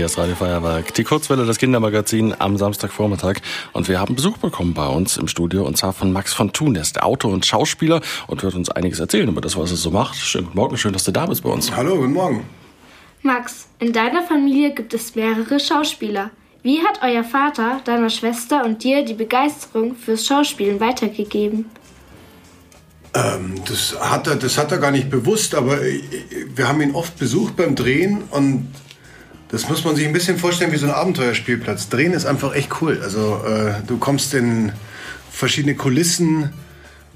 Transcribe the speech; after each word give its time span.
Hier 0.00 0.06
ist 0.06 0.16
Radio 0.16 0.34
Feuerwerk, 0.34 0.94
die 0.94 1.04
Kurzwelle 1.04 1.44
des 1.44 1.58
Kindermagazin 1.58 2.34
am 2.38 2.56
Samstagvormittag. 2.56 3.42
Und 3.74 3.86
wir 3.86 4.00
haben 4.00 4.14
Besuch 4.14 4.38
bekommen 4.38 4.72
bei 4.72 4.86
uns 4.86 5.18
im 5.18 5.28
Studio 5.28 5.66
und 5.66 5.76
zwar 5.76 5.92
von 5.92 6.10
Max 6.10 6.32
von 6.32 6.54
Thun. 6.54 6.72
Der 6.72 6.80
ist 6.80 6.96
der 6.96 7.04
Autor 7.04 7.30
und 7.34 7.44
Schauspieler 7.44 8.00
und 8.26 8.42
wird 8.42 8.54
uns 8.54 8.70
einiges 8.70 8.98
erzählen 8.98 9.28
über 9.28 9.42
das, 9.42 9.58
was 9.58 9.70
er 9.72 9.76
so 9.76 9.90
macht. 9.90 10.16
Schönen 10.16 10.46
guten 10.46 10.56
Morgen, 10.56 10.78
schön, 10.78 10.94
dass 10.94 11.04
du 11.04 11.12
da 11.12 11.26
bist 11.26 11.42
bei 11.42 11.50
uns. 11.50 11.70
Hallo, 11.76 11.96
guten 11.96 12.14
Morgen. 12.14 12.46
Max, 13.20 13.68
in 13.78 13.92
deiner 13.92 14.22
Familie 14.22 14.72
gibt 14.72 14.94
es 14.94 15.14
mehrere 15.16 15.60
Schauspieler. 15.60 16.30
Wie 16.62 16.78
hat 16.78 17.00
euer 17.02 17.22
Vater 17.22 17.82
deiner 17.84 18.08
Schwester 18.08 18.64
und 18.64 18.82
dir 18.82 19.04
die 19.04 19.12
Begeisterung 19.12 19.96
fürs 19.96 20.24
Schauspielen 20.24 20.80
weitergegeben? 20.80 21.66
Ähm, 23.12 23.56
das, 23.68 24.00
hat 24.00 24.28
er, 24.28 24.36
das 24.36 24.56
hat 24.56 24.72
er 24.72 24.78
gar 24.78 24.92
nicht 24.92 25.10
bewusst, 25.10 25.54
aber 25.54 25.82
äh, 25.82 26.00
wir 26.54 26.68
haben 26.68 26.80
ihn 26.80 26.94
oft 26.94 27.18
besucht 27.18 27.54
beim 27.56 27.74
Drehen 27.74 28.22
und 28.30 28.66
das 29.50 29.68
muss 29.68 29.84
man 29.84 29.96
sich 29.96 30.06
ein 30.06 30.12
bisschen 30.12 30.38
vorstellen 30.38 30.72
wie 30.72 30.76
so 30.76 30.86
ein 30.86 30.92
Abenteuerspielplatz. 30.92 31.88
Drehen 31.88 32.12
ist 32.12 32.26
einfach 32.26 32.54
echt 32.54 32.80
cool. 32.80 33.00
Also 33.02 33.42
äh, 33.44 33.74
du 33.86 33.98
kommst 33.98 34.34
in 34.34 34.72
verschiedene 35.30 35.74
Kulissen, 35.74 36.52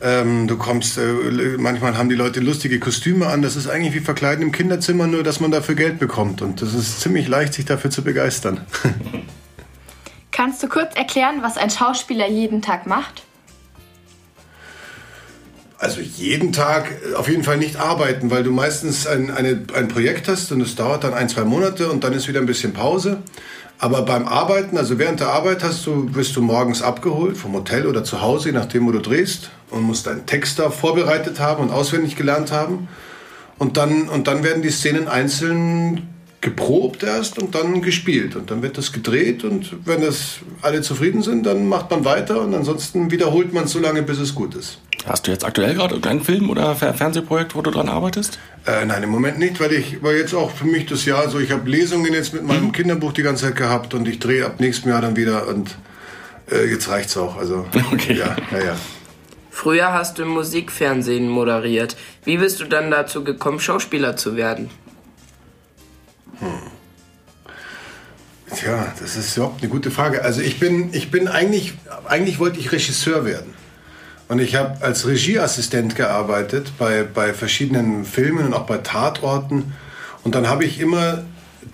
ähm, 0.00 0.48
du 0.48 0.56
kommst, 0.56 0.98
äh, 0.98 1.56
manchmal 1.58 1.96
haben 1.96 2.08
die 2.08 2.14
Leute 2.14 2.40
lustige 2.40 2.80
Kostüme 2.80 3.28
an. 3.28 3.42
Das 3.42 3.56
ist 3.56 3.68
eigentlich 3.68 3.94
wie 3.94 4.00
Verkleiden 4.00 4.42
im 4.42 4.52
Kinderzimmer, 4.52 5.06
nur 5.06 5.22
dass 5.22 5.40
man 5.40 5.50
dafür 5.50 5.76
Geld 5.76 5.98
bekommt. 5.98 6.42
Und 6.42 6.60
das 6.60 6.74
ist 6.74 7.00
ziemlich 7.00 7.28
leicht, 7.28 7.54
sich 7.54 7.64
dafür 7.64 7.90
zu 7.90 8.02
begeistern. 8.02 8.60
Kannst 10.32 10.62
du 10.62 10.68
kurz 10.68 10.96
erklären, 10.96 11.42
was 11.42 11.56
ein 11.56 11.70
Schauspieler 11.70 12.28
jeden 12.28 12.60
Tag 12.60 12.86
macht? 12.86 13.22
Also 15.84 16.00
jeden 16.00 16.54
Tag 16.54 16.90
auf 17.14 17.28
jeden 17.28 17.44
Fall 17.44 17.58
nicht 17.58 17.76
arbeiten, 17.76 18.30
weil 18.30 18.42
du 18.42 18.50
meistens 18.50 19.06
ein, 19.06 19.30
eine, 19.30 19.64
ein 19.74 19.88
Projekt 19.88 20.28
hast 20.28 20.50
und 20.50 20.62
es 20.62 20.76
dauert 20.76 21.04
dann 21.04 21.12
ein, 21.12 21.28
zwei 21.28 21.44
Monate 21.44 21.90
und 21.90 22.04
dann 22.04 22.14
ist 22.14 22.26
wieder 22.26 22.40
ein 22.40 22.46
bisschen 22.46 22.72
Pause. 22.72 23.18
Aber 23.78 24.00
beim 24.00 24.26
Arbeiten, 24.26 24.78
also 24.78 24.98
während 24.98 25.20
der 25.20 25.28
Arbeit 25.28 25.62
hast 25.62 25.84
du, 25.84 26.14
wirst 26.14 26.36
du 26.36 26.40
morgens 26.40 26.80
abgeholt 26.80 27.36
vom 27.36 27.52
Hotel 27.52 27.86
oder 27.86 28.02
zu 28.02 28.22
Hause, 28.22 28.48
je 28.48 28.54
nachdem, 28.54 28.86
wo 28.86 28.92
du 28.92 29.00
drehst 29.00 29.50
und 29.68 29.82
musst 29.82 30.06
deinen 30.06 30.24
Text 30.24 30.58
da 30.58 30.70
vorbereitet 30.70 31.38
haben 31.38 31.62
und 31.62 31.70
auswendig 31.70 32.16
gelernt 32.16 32.50
haben. 32.50 32.88
Und 33.58 33.76
dann, 33.76 34.08
und 34.08 34.26
dann 34.26 34.42
werden 34.42 34.62
die 34.62 34.70
Szenen 34.70 35.06
einzeln 35.06 36.08
geprobt 36.40 37.02
erst 37.02 37.38
und 37.38 37.54
dann 37.54 37.82
gespielt. 37.82 38.36
Und 38.36 38.50
dann 38.50 38.62
wird 38.62 38.78
das 38.78 38.90
gedreht 38.90 39.44
und 39.44 39.76
wenn 39.84 40.00
das 40.00 40.36
alle 40.62 40.80
zufrieden 40.80 41.20
sind, 41.20 41.44
dann 41.44 41.68
macht 41.68 41.90
man 41.90 42.06
weiter 42.06 42.40
und 42.40 42.54
ansonsten 42.54 43.10
wiederholt 43.10 43.52
man 43.52 43.64
es 43.64 43.72
so 43.72 43.80
lange, 43.80 44.02
bis 44.02 44.18
es 44.18 44.34
gut 44.34 44.54
ist. 44.54 44.78
Hast 45.06 45.26
du 45.26 45.30
jetzt 45.30 45.44
aktuell 45.44 45.74
gerade 45.74 45.94
irgendeinen 45.94 46.22
Film 46.22 46.48
oder 46.48 46.74
Fernsehprojekt, 46.74 47.54
wo 47.54 47.60
du 47.60 47.70
dran 47.70 47.88
arbeitest? 47.90 48.38
Äh, 48.66 48.86
nein, 48.86 49.02
im 49.02 49.10
Moment 49.10 49.38
nicht, 49.38 49.60
weil 49.60 49.72
ich 49.72 50.02
weil 50.02 50.16
jetzt 50.16 50.34
auch 50.34 50.50
für 50.50 50.64
mich 50.64 50.86
das 50.86 51.04
Jahr 51.04 51.28
so, 51.28 51.38
ich 51.38 51.50
habe 51.50 51.68
Lesungen 51.68 52.14
jetzt 52.14 52.32
mit 52.32 52.42
meinem 52.44 52.66
mhm. 52.66 52.72
Kinderbuch 52.72 53.12
die 53.12 53.22
ganze 53.22 53.44
Zeit 53.44 53.56
gehabt 53.56 53.92
und 53.92 54.08
ich 54.08 54.18
drehe 54.18 54.46
ab 54.46 54.60
nächstem 54.60 54.92
Jahr 54.92 55.02
dann 55.02 55.16
wieder 55.16 55.46
und 55.48 55.76
äh, 56.50 56.64
jetzt 56.70 56.88
reicht's 56.88 57.16
auch. 57.18 57.36
Also 57.36 57.66
okay. 57.92 58.14
ja, 58.14 58.34
ja, 58.50 58.64
ja. 58.64 58.76
Früher 59.50 59.92
hast 59.92 60.18
du 60.18 60.22
im 60.22 60.30
Musikfernsehen 60.30 61.28
moderiert. 61.28 61.96
Wie 62.24 62.38
bist 62.38 62.60
du 62.60 62.64
dann 62.64 62.90
dazu 62.90 63.24
gekommen, 63.24 63.60
Schauspieler 63.60 64.16
zu 64.16 64.36
werden? 64.36 64.70
Hm. 66.40 66.48
Tja, 68.56 68.92
das 68.98 69.16
ist 69.16 69.36
überhaupt 69.36 69.62
eine 69.62 69.70
gute 69.70 69.90
Frage. 69.90 70.22
Also 70.22 70.40
ich 70.40 70.58
bin, 70.58 70.92
ich 70.94 71.10
bin 71.10 71.28
eigentlich, 71.28 71.74
eigentlich 72.08 72.38
wollte 72.38 72.58
ich 72.58 72.72
Regisseur 72.72 73.24
werden. 73.24 73.54
Und 74.34 74.40
ich 74.40 74.56
habe 74.56 74.82
als 74.82 75.06
Regieassistent 75.06 75.94
gearbeitet 75.94 76.72
bei, 76.76 77.04
bei 77.04 77.32
verschiedenen 77.32 78.04
Filmen 78.04 78.46
und 78.46 78.52
auch 78.52 78.66
bei 78.66 78.78
Tatorten. 78.78 79.74
Und 80.24 80.34
dann 80.34 80.48
habe 80.48 80.64
ich 80.64 80.80
immer 80.80 81.22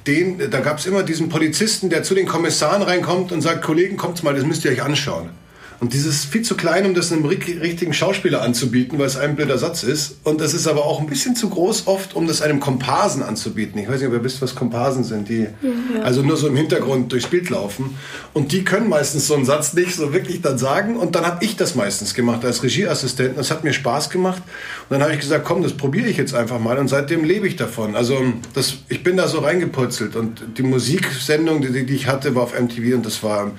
den, 0.06 0.50
da 0.50 0.60
gab 0.60 0.76
es 0.76 0.84
immer 0.84 1.02
diesen 1.02 1.30
Polizisten, 1.30 1.88
der 1.88 2.02
zu 2.02 2.14
den 2.14 2.26
Kommissaren 2.26 2.82
reinkommt 2.82 3.32
und 3.32 3.40
sagt, 3.40 3.62
Kollegen, 3.62 3.96
kommt 3.96 4.22
mal, 4.22 4.34
das 4.34 4.44
müsst 4.44 4.66
ihr 4.66 4.72
euch 4.72 4.82
anschauen. 4.82 5.30
Und 5.80 5.94
dieses 5.94 6.16
ist 6.16 6.24
viel 6.26 6.42
zu 6.42 6.56
klein, 6.56 6.84
um 6.84 6.94
das 6.94 7.10
einem 7.10 7.24
richtigen 7.24 7.94
Schauspieler 7.94 8.42
anzubieten, 8.42 8.98
weil 8.98 9.06
es 9.06 9.16
ein 9.16 9.34
blöder 9.34 9.56
Satz 9.56 9.82
ist. 9.82 10.18
Und 10.24 10.38
das 10.40 10.52
ist 10.52 10.68
aber 10.68 10.84
auch 10.84 11.00
ein 11.00 11.06
bisschen 11.06 11.34
zu 11.34 11.48
groß 11.48 11.86
oft, 11.86 12.14
um 12.14 12.26
das 12.26 12.42
einem 12.42 12.60
Komparsen 12.60 13.22
anzubieten. 13.22 13.80
Ich 13.80 13.88
weiß 13.88 14.00
nicht, 14.00 14.08
ob 14.08 14.12
ihr 14.12 14.22
wisst, 14.22 14.42
was 14.42 14.54
Komparsen 14.54 15.04
sind, 15.04 15.30
die 15.30 15.40
ja. 15.40 16.02
also 16.02 16.22
nur 16.22 16.36
so 16.36 16.48
im 16.48 16.56
Hintergrund 16.56 17.12
durchs 17.12 17.28
Bild 17.28 17.48
laufen. 17.48 17.96
Und 18.34 18.52
die 18.52 18.62
können 18.62 18.90
meistens 18.90 19.26
so 19.26 19.34
einen 19.34 19.46
Satz 19.46 19.72
nicht 19.72 19.94
so 19.94 20.12
wirklich 20.12 20.42
dann 20.42 20.58
sagen. 20.58 20.96
Und 20.96 21.14
dann 21.14 21.24
habe 21.24 21.42
ich 21.42 21.56
das 21.56 21.74
meistens 21.74 22.12
gemacht 22.12 22.44
als 22.44 22.62
Regieassistent. 22.62 23.38
Das 23.38 23.50
hat 23.50 23.64
mir 23.64 23.72
Spaß 23.72 24.10
gemacht. 24.10 24.42
Und 24.88 24.94
dann 24.94 25.02
habe 25.02 25.14
ich 25.14 25.20
gesagt, 25.20 25.46
komm, 25.46 25.62
das 25.62 25.72
probiere 25.72 26.08
ich 26.08 26.18
jetzt 26.18 26.34
einfach 26.34 26.60
mal. 26.60 26.76
Und 26.76 26.88
seitdem 26.88 27.24
lebe 27.24 27.48
ich 27.48 27.56
davon. 27.56 27.96
Also 27.96 28.22
das, 28.52 28.74
ich 28.90 29.02
bin 29.02 29.16
da 29.16 29.28
so 29.28 29.38
reingepurzelt. 29.38 30.14
Und 30.14 30.42
die 30.58 30.62
Musiksendung, 30.62 31.62
die, 31.62 31.86
die 31.86 31.94
ich 31.94 32.06
hatte, 32.06 32.34
war 32.34 32.42
auf 32.42 32.58
MTV 32.58 32.96
und 32.96 33.06
das 33.06 33.22
war 33.22 33.52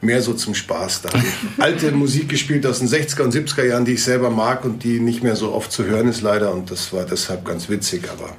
mehr 0.00 0.22
so 0.22 0.34
zum 0.34 0.54
Spaß. 0.54 1.02
Da 1.02 1.10
alte 1.58 1.92
Musik 1.92 2.28
gespielt 2.28 2.66
aus 2.66 2.78
den 2.80 2.88
60er 2.88 3.22
und 3.22 3.34
70er 3.34 3.64
Jahren, 3.64 3.84
die 3.84 3.92
ich 3.92 4.04
selber 4.04 4.30
mag 4.30 4.64
und 4.64 4.84
die 4.84 5.00
nicht 5.00 5.22
mehr 5.22 5.36
so 5.36 5.52
oft 5.52 5.72
zu 5.72 5.84
hören 5.84 6.08
ist 6.08 6.22
leider. 6.22 6.52
Und 6.52 6.70
das 6.70 6.92
war 6.92 7.04
deshalb 7.04 7.44
ganz 7.44 7.68
witzig, 7.68 8.08
aber 8.10 8.36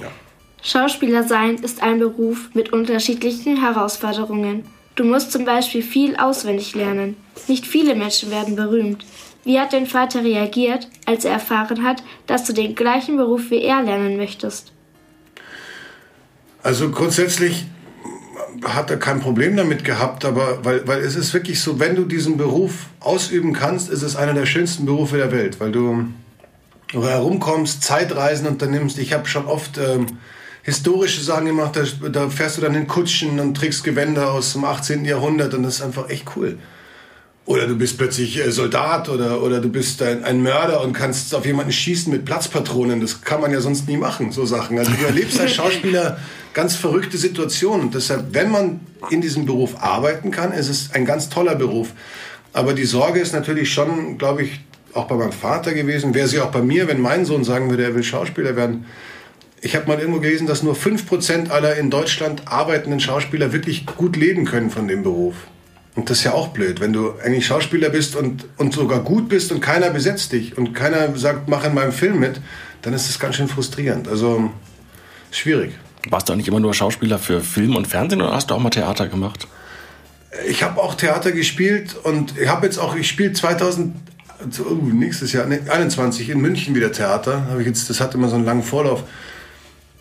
ja. 0.00 0.10
Schauspieler 0.62 1.24
sein 1.24 1.56
ist 1.56 1.82
ein 1.82 1.98
Beruf 1.98 2.50
mit 2.54 2.72
unterschiedlichen 2.72 3.60
Herausforderungen. 3.60 4.64
Du 4.96 5.04
musst 5.04 5.30
zum 5.30 5.44
Beispiel 5.44 5.82
viel 5.82 6.16
auswendig 6.16 6.74
lernen. 6.74 7.16
Nicht 7.48 7.66
viele 7.66 7.94
Menschen 7.94 8.30
werden 8.30 8.56
berühmt. 8.56 9.04
Wie 9.44 9.60
hat 9.60 9.72
dein 9.72 9.86
Vater 9.86 10.24
reagiert, 10.24 10.88
als 11.04 11.24
er 11.24 11.32
erfahren 11.32 11.84
hat, 11.84 12.02
dass 12.26 12.44
du 12.44 12.52
den 12.52 12.74
gleichen 12.74 13.16
Beruf 13.16 13.50
wie 13.50 13.62
er 13.62 13.82
lernen 13.82 14.16
möchtest? 14.16 14.72
Also 16.62 16.90
grundsätzlich 16.90 17.64
hat 18.64 18.90
er 18.90 18.96
kein 18.96 19.20
Problem 19.20 19.56
damit 19.56 19.84
gehabt, 19.84 20.24
aber 20.24 20.64
weil, 20.64 20.86
weil 20.86 21.00
es 21.00 21.16
ist 21.16 21.32
wirklich 21.34 21.60
so, 21.60 21.78
wenn 21.78 21.96
du 21.96 22.04
diesen 22.04 22.36
Beruf 22.36 22.86
ausüben 23.00 23.52
kannst, 23.52 23.88
ist 23.88 24.02
es 24.02 24.16
einer 24.16 24.34
der 24.34 24.46
schönsten 24.46 24.86
Berufe 24.86 25.16
der 25.16 25.32
Welt, 25.32 25.60
weil 25.60 25.72
du 25.72 26.06
herumkommst, 26.92 27.82
Zeitreisen 27.82 28.46
unternimmst. 28.46 28.98
Ich 28.98 29.12
habe 29.12 29.26
schon 29.26 29.46
oft 29.46 29.78
ähm, 29.78 30.06
historische 30.62 31.20
Sachen 31.20 31.46
gemacht, 31.46 31.76
da, 31.76 32.08
da, 32.08 32.28
fährst 32.28 32.58
du 32.58 32.62
dann 32.62 32.74
in 32.74 32.86
Kutschen 32.86 33.38
und 33.40 33.56
trägst 33.56 33.84
Gewänder 33.84 34.32
aus 34.32 34.52
dem 34.52 34.64
18. 34.64 35.04
Jahrhundert 35.04 35.54
und 35.54 35.62
das 35.62 35.76
ist 35.76 35.82
einfach 35.82 36.08
echt 36.08 36.24
cool. 36.36 36.58
Oder 37.44 37.68
du 37.68 37.76
bist 37.76 37.96
plötzlich 37.96 38.44
äh, 38.44 38.50
Soldat 38.50 39.08
oder, 39.08 39.40
oder 39.40 39.60
du 39.60 39.68
bist 39.68 40.02
ein, 40.02 40.24
ein, 40.24 40.42
Mörder 40.42 40.82
und 40.82 40.92
kannst 40.92 41.32
auf 41.32 41.46
jemanden 41.46 41.70
schießen 41.70 42.12
mit 42.12 42.24
Platzpatronen. 42.24 43.00
Das 43.00 43.22
kann 43.22 43.40
man 43.40 43.52
ja 43.52 43.60
sonst 43.60 43.86
nie 43.88 43.96
machen, 43.96 44.32
so 44.32 44.44
Sachen. 44.44 44.76
Also 44.78 44.90
du 44.90 45.06
erlebst 45.06 45.40
als 45.40 45.52
Schauspieler 45.54 46.18
ganz 46.56 46.74
verrückte 46.74 47.18
Situationen. 47.18 47.82
Und 47.82 47.94
deshalb, 47.94 48.32
wenn 48.32 48.50
man 48.50 48.80
in 49.10 49.20
diesem 49.20 49.44
Beruf 49.44 49.74
arbeiten 49.82 50.30
kann, 50.30 50.52
ist 50.52 50.70
es 50.70 50.90
ein 50.94 51.04
ganz 51.04 51.28
toller 51.28 51.54
Beruf. 51.54 51.92
Aber 52.54 52.72
die 52.72 52.86
Sorge 52.86 53.20
ist 53.20 53.34
natürlich 53.34 53.70
schon, 53.70 54.16
glaube 54.16 54.44
ich, 54.44 54.60
auch 54.94 55.06
bei 55.06 55.16
meinem 55.16 55.32
Vater 55.32 55.74
gewesen. 55.74 56.14
Wäre 56.14 56.28
sie 56.28 56.40
auch 56.40 56.50
bei 56.50 56.62
mir, 56.62 56.88
wenn 56.88 56.98
mein 56.98 57.26
Sohn 57.26 57.44
sagen 57.44 57.68
würde, 57.68 57.84
er 57.84 57.94
will 57.94 58.02
Schauspieler 58.02 58.56
werden. 58.56 58.86
Ich 59.60 59.76
habe 59.76 59.86
mal 59.86 60.00
irgendwo 60.00 60.20
gelesen, 60.20 60.46
dass 60.46 60.62
nur 60.62 60.74
5% 60.74 61.50
aller 61.50 61.76
in 61.76 61.90
Deutschland 61.90 62.48
arbeitenden 62.48 63.00
Schauspieler 63.00 63.52
wirklich 63.52 63.84
gut 63.84 64.16
leben 64.16 64.46
können 64.46 64.70
von 64.70 64.88
dem 64.88 65.02
Beruf. 65.02 65.34
Und 65.94 66.08
das 66.08 66.18
ist 66.18 66.24
ja 66.24 66.32
auch 66.32 66.48
blöd, 66.48 66.80
wenn 66.80 66.94
du 66.94 67.12
eigentlich 67.22 67.44
Schauspieler 67.44 67.90
bist 67.90 68.16
und, 68.16 68.46
und 68.56 68.72
sogar 68.72 69.00
gut 69.00 69.28
bist 69.28 69.52
und 69.52 69.60
keiner 69.60 69.90
besetzt 69.90 70.32
dich 70.32 70.56
und 70.56 70.72
keiner 70.72 71.14
sagt, 71.18 71.50
mach 71.50 71.64
in 71.64 71.74
meinem 71.74 71.92
Film 71.92 72.18
mit, 72.18 72.40
dann 72.80 72.94
ist 72.94 73.10
das 73.10 73.18
ganz 73.18 73.36
schön 73.36 73.48
frustrierend. 73.48 74.08
Also 74.08 74.50
schwierig. 75.30 75.72
Warst 76.10 76.28
du 76.28 76.32
auch 76.32 76.36
nicht 76.36 76.48
immer 76.48 76.60
nur 76.60 76.74
Schauspieler 76.74 77.18
für 77.18 77.40
Film 77.40 77.76
und 77.76 77.86
Fernsehen 77.86 78.22
oder 78.22 78.32
hast 78.32 78.50
du 78.50 78.54
auch 78.54 78.60
mal 78.60 78.70
Theater 78.70 79.08
gemacht? 79.08 79.46
Ich 80.48 80.62
habe 80.62 80.80
auch 80.80 80.94
Theater 80.94 81.32
gespielt 81.32 81.96
und 82.02 82.38
ich 82.38 82.48
habe 82.48 82.66
jetzt 82.66 82.78
auch, 82.78 82.94
ich 82.94 83.08
spiele 83.08 83.32
2000, 83.32 83.94
oh, 84.60 84.74
nächstes 84.92 85.32
Jahr, 85.32 85.46
nee, 85.46 85.60
21 85.68 86.28
in 86.28 86.40
München 86.40 86.74
wieder 86.74 86.92
Theater. 86.92 87.46
Hab 87.50 87.58
ich 87.58 87.66
jetzt, 87.66 87.88
das 87.88 88.00
hat 88.00 88.14
immer 88.14 88.28
so 88.28 88.36
einen 88.36 88.44
langen 88.44 88.62
Vorlauf. 88.62 89.04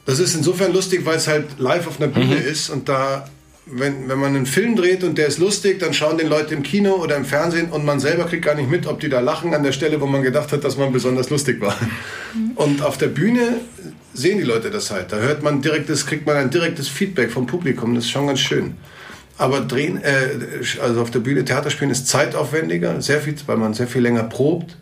Das 0.06 0.20
ist 0.20 0.36
insofern 0.36 0.74
lustig, 0.74 1.06
weil 1.06 1.18
es 1.18 1.28
halt 1.28 1.58
live 1.58 1.88
auf 1.88 2.00
einer 2.00 2.12
Bühne 2.12 2.36
mhm. 2.36 2.48
ist 2.48 2.70
und 2.70 2.90
da 2.90 3.26
wenn, 3.66 4.08
wenn 4.08 4.20
man 4.20 4.36
einen 4.36 4.46
Film 4.46 4.76
dreht 4.76 5.04
und 5.04 5.18
der 5.18 5.28
ist 5.28 5.40
lustig, 5.40 5.80
dann 5.80 5.94
schauen 5.94 6.18
den 6.18 6.28
Leute 6.28 6.54
im 6.54 6.62
Kino 6.62 6.96
oder 6.96 7.16
im 7.16 7.26
Fernsehen 7.26 7.72
und 7.72 7.84
man 7.84 8.00
selber 8.00 8.26
kriegt 8.26 8.46
gar 8.46 8.56
nicht 8.56 8.70
mit, 8.70 8.86
ob 8.86 9.00
die 9.00 9.10
da 9.10 9.20
lachen 9.20 9.54
an 9.54 9.64
der 9.64 9.72
Stelle, 9.72 10.00
wo 10.02 10.06
man 10.06 10.22
gedacht 10.22 10.52
hat, 10.52 10.64
dass 10.64 10.78
man 10.78 10.92
besonders 10.94 11.30
lustig 11.30 11.62
war. 11.62 11.76
Mhm. 12.34 12.52
Und 12.52 12.82
auf 12.84 12.98
der 12.98 13.08
Bühne 13.08 13.56
sehen 14.16 14.38
die 14.38 14.44
Leute 14.44 14.72
das 14.72 14.92
halt. 14.92 15.12
Da 15.12 15.18
hört 15.18 15.44
man 15.44 15.62
direktes, 15.62 16.06
kriegt 16.06 16.26
man 16.26 16.38
ein 16.38 16.50
direktes 16.50 16.88
Feedback 16.88 17.32
vom 17.32 17.46
Publikum. 17.46 17.96
Das 17.96 18.06
ist 18.06 18.12
schon 18.12 18.28
ganz 18.28 18.40
schön. 18.40 18.76
Aber 19.38 19.62
drehen, 19.62 20.02
äh, 20.02 20.30
also 20.82 21.02
auf 21.02 21.12
der 21.12 21.20
Bühne 21.20 21.44
Theater 21.44 21.70
spielen 21.70 21.92
ist 21.92 22.08
zeitaufwendiger, 22.08 23.02
sehr 23.02 23.20
viel, 23.20 23.36
weil 23.46 23.58
man 23.58 23.74
sehr 23.74 23.88
viel 23.88 24.02
länger 24.02 24.24
probt 24.24 24.78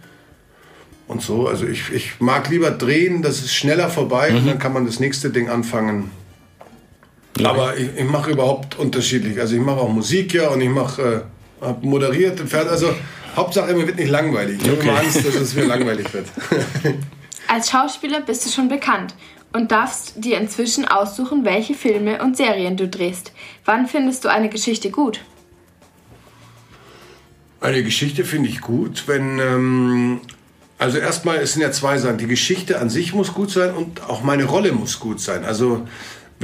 und 1.07 1.21
so. 1.21 1.47
Also 1.47 1.65
ich, 1.65 1.91
ich 1.91 2.19
mag 2.19 2.50
lieber 2.50 2.71
drehen, 2.71 3.24
das 3.24 3.39
ist 3.39 3.53
schneller 3.53 3.89
vorbei 3.89 4.30
mhm. 4.30 4.38
und 4.38 4.47
dann 4.47 4.59
kann 4.59 4.74
man 4.74 4.85
das 4.85 5.00
nächste 5.00 5.31
Ding 5.31 5.50
anfangen. 5.50 6.12
Ja. 7.39 7.50
Aber 7.50 7.77
ich, 7.77 7.89
ich 7.95 8.06
mache 8.06 8.31
überhaupt 8.31 8.77
unterschiedlich. 8.77 9.39
Also 9.39 9.56
ich 9.56 9.62
mache 9.62 9.80
auch 9.80 9.89
Musik 9.89 10.35
ja 10.35 10.50
und 10.50 10.62
ich 10.62 10.69
mache 10.69 11.25
äh, 11.62 11.74
moderiert 11.81 12.39
im 12.39 12.47
Fernsehen. 12.47 12.74
Also 12.74 12.94
Hauptsache 13.35 13.74
mir 13.74 13.88
wird 13.88 13.97
nicht 13.97 14.12
langweilig. 14.12 14.59
Ich 14.62 14.71
okay. 14.71 14.81
habe 14.81 14.89
immer 14.89 15.00
Angst, 15.00 15.25
dass 15.25 15.35
es 15.35 15.56
mir 15.56 15.65
langweilig 15.65 16.13
wird. 16.13 16.27
Als 17.54 17.70
Schauspieler 17.70 18.20
bist 18.22 18.44
du 18.48 18.50
schon 18.50 18.68
bekannt. 18.68 19.14
und 19.56 19.72
darfst 19.72 20.14
dir 20.16 20.40
inzwischen 20.40 20.88
aussuchen, 20.88 21.46
welche 21.46 21.76
Filme 21.76 22.24
und 22.24 22.36
Serien 22.36 22.76
du 22.76 22.88
drehst. 22.88 23.32
Wann 23.66 23.86
findest 23.86 24.26
du 24.26 24.30
eine 24.30 24.50
Geschichte 24.50 24.90
gut? 24.90 25.20
Eine 27.62 27.84
Geschichte 27.84 28.26
finde 28.26 28.50
ich 28.50 28.62
gut, 28.62 29.08
wenn. 29.08 29.38
Ähm, 29.38 30.22
also 30.80 30.98
erstmal, 30.98 31.38
es 31.38 31.54
sind 31.54 31.62
ja 31.62 31.72
zwei 31.72 32.00
Sachen. 32.00 32.18
Die 32.18 32.26
Geschichte 32.26 32.80
an 32.80 32.90
sich 32.90 33.14
muss 33.14 33.36
gut 33.36 33.52
sein 33.52 33.76
und 33.76 34.02
auch 34.10 34.24
meine 34.24 34.46
Rolle 34.46 34.72
muss 34.72 35.00
gut 35.00 35.22
sein. 35.22 35.46
Also 35.46 35.88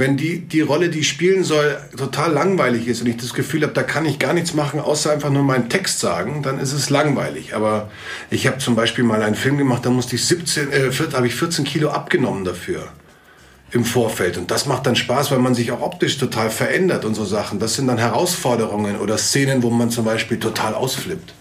wenn 0.00 0.16
die, 0.16 0.40
die 0.40 0.62
Rolle, 0.62 0.88
die 0.88 1.00
ich 1.00 1.08
spielen 1.08 1.44
soll, 1.44 1.78
total 1.96 2.32
langweilig 2.32 2.88
ist 2.88 3.02
und 3.02 3.06
ich 3.06 3.18
das 3.18 3.34
Gefühl 3.34 3.62
habe, 3.62 3.74
da 3.74 3.82
kann 3.82 4.06
ich 4.06 4.18
gar 4.18 4.32
nichts 4.32 4.54
machen, 4.54 4.80
außer 4.80 5.12
einfach 5.12 5.30
nur 5.30 5.44
meinen 5.44 5.68
Text 5.68 6.00
sagen, 6.00 6.42
dann 6.42 6.58
ist 6.58 6.72
es 6.72 6.90
langweilig. 6.90 7.54
Aber 7.54 7.90
ich 8.30 8.46
habe 8.46 8.58
zum 8.58 8.74
Beispiel 8.74 9.04
mal 9.04 9.22
einen 9.22 9.36
Film 9.36 9.58
gemacht, 9.58 9.84
da 9.84 9.90
musste 9.90 10.16
ich 10.16 10.24
17, 10.24 10.72
äh, 10.72 10.90
habe 11.12 11.26
ich 11.26 11.34
14 11.34 11.64
Kilo 11.64 11.90
abgenommen 11.90 12.44
dafür 12.44 12.88
im 13.72 13.84
Vorfeld. 13.84 14.38
Und 14.38 14.50
das 14.50 14.66
macht 14.66 14.86
dann 14.86 14.96
Spaß, 14.96 15.30
weil 15.30 15.38
man 15.38 15.54
sich 15.54 15.70
auch 15.70 15.82
optisch 15.82 16.18
total 16.18 16.50
verändert 16.50 17.04
und 17.04 17.14
so 17.14 17.24
Sachen. 17.24 17.60
Das 17.60 17.74
sind 17.74 17.86
dann 17.86 17.98
Herausforderungen 17.98 18.98
oder 18.98 19.18
Szenen, 19.18 19.62
wo 19.62 19.70
man 19.70 19.90
zum 19.90 20.06
Beispiel 20.06 20.40
total 20.40 20.74
ausflippt. 20.74 21.34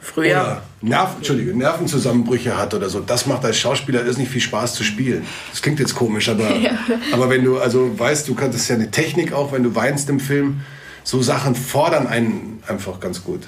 Früher. 0.00 0.26
Oder 0.26 0.62
Nerven, 0.84 1.16
Entschuldige, 1.16 1.56
Nervenzusammenbrüche 1.56 2.58
hat 2.58 2.74
oder 2.74 2.90
so. 2.90 3.00
Das 3.00 3.24
macht 3.24 3.44
als 3.44 3.56
Schauspieler 3.56 4.02
ist 4.02 4.18
nicht 4.18 4.30
viel 4.30 4.42
Spaß 4.42 4.74
zu 4.74 4.84
spielen. 4.84 5.26
Das 5.50 5.62
klingt 5.62 5.80
jetzt 5.80 5.94
komisch, 5.94 6.28
aber, 6.28 6.46
aber 7.12 7.30
wenn 7.30 7.42
du 7.42 7.58
also 7.58 7.98
weißt, 7.98 8.28
du 8.28 8.34
kannst, 8.34 8.54
das 8.54 8.62
ist 8.62 8.68
ja 8.68 8.74
eine 8.74 8.90
Technik 8.90 9.32
auch, 9.32 9.52
wenn 9.52 9.62
du 9.62 9.74
weinst 9.74 10.10
im 10.10 10.20
Film, 10.20 10.60
so 11.02 11.22
Sachen 11.22 11.54
fordern 11.54 12.06
einen 12.06 12.62
einfach 12.66 13.00
ganz 13.00 13.24
gut. 13.24 13.40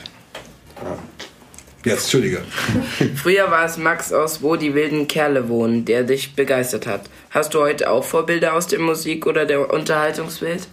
Ja. 0.82 0.96
Jetzt, 1.84 2.04
Entschuldige. 2.04 2.40
Früher 3.14 3.50
war 3.50 3.64
es 3.64 3.76
Max 3.76 4.12
aus 4.12 4.42
Wo 4.42 4.56
die 4.56 4.74
wilden 4.74 5.06
Kerle 5.06 5.48
wohnen, 5.48 5.84
der 5.84 6.02
dich 6.02 6.34
begeistert 6.34 6.86
hat. 6.86 7.02
Hast 7.30 7.54
du 7.54 7.60
heute 7.60 7.90
auch 7.90 8.02
Vorbilder 8.02 8.54
aus 8.54 8.66
der 8.66 8.80
Musik 8.80 9.26
oder 9.26 9.44
der 9.44 9.72
Unterhaltungswelt? 9.72 10.66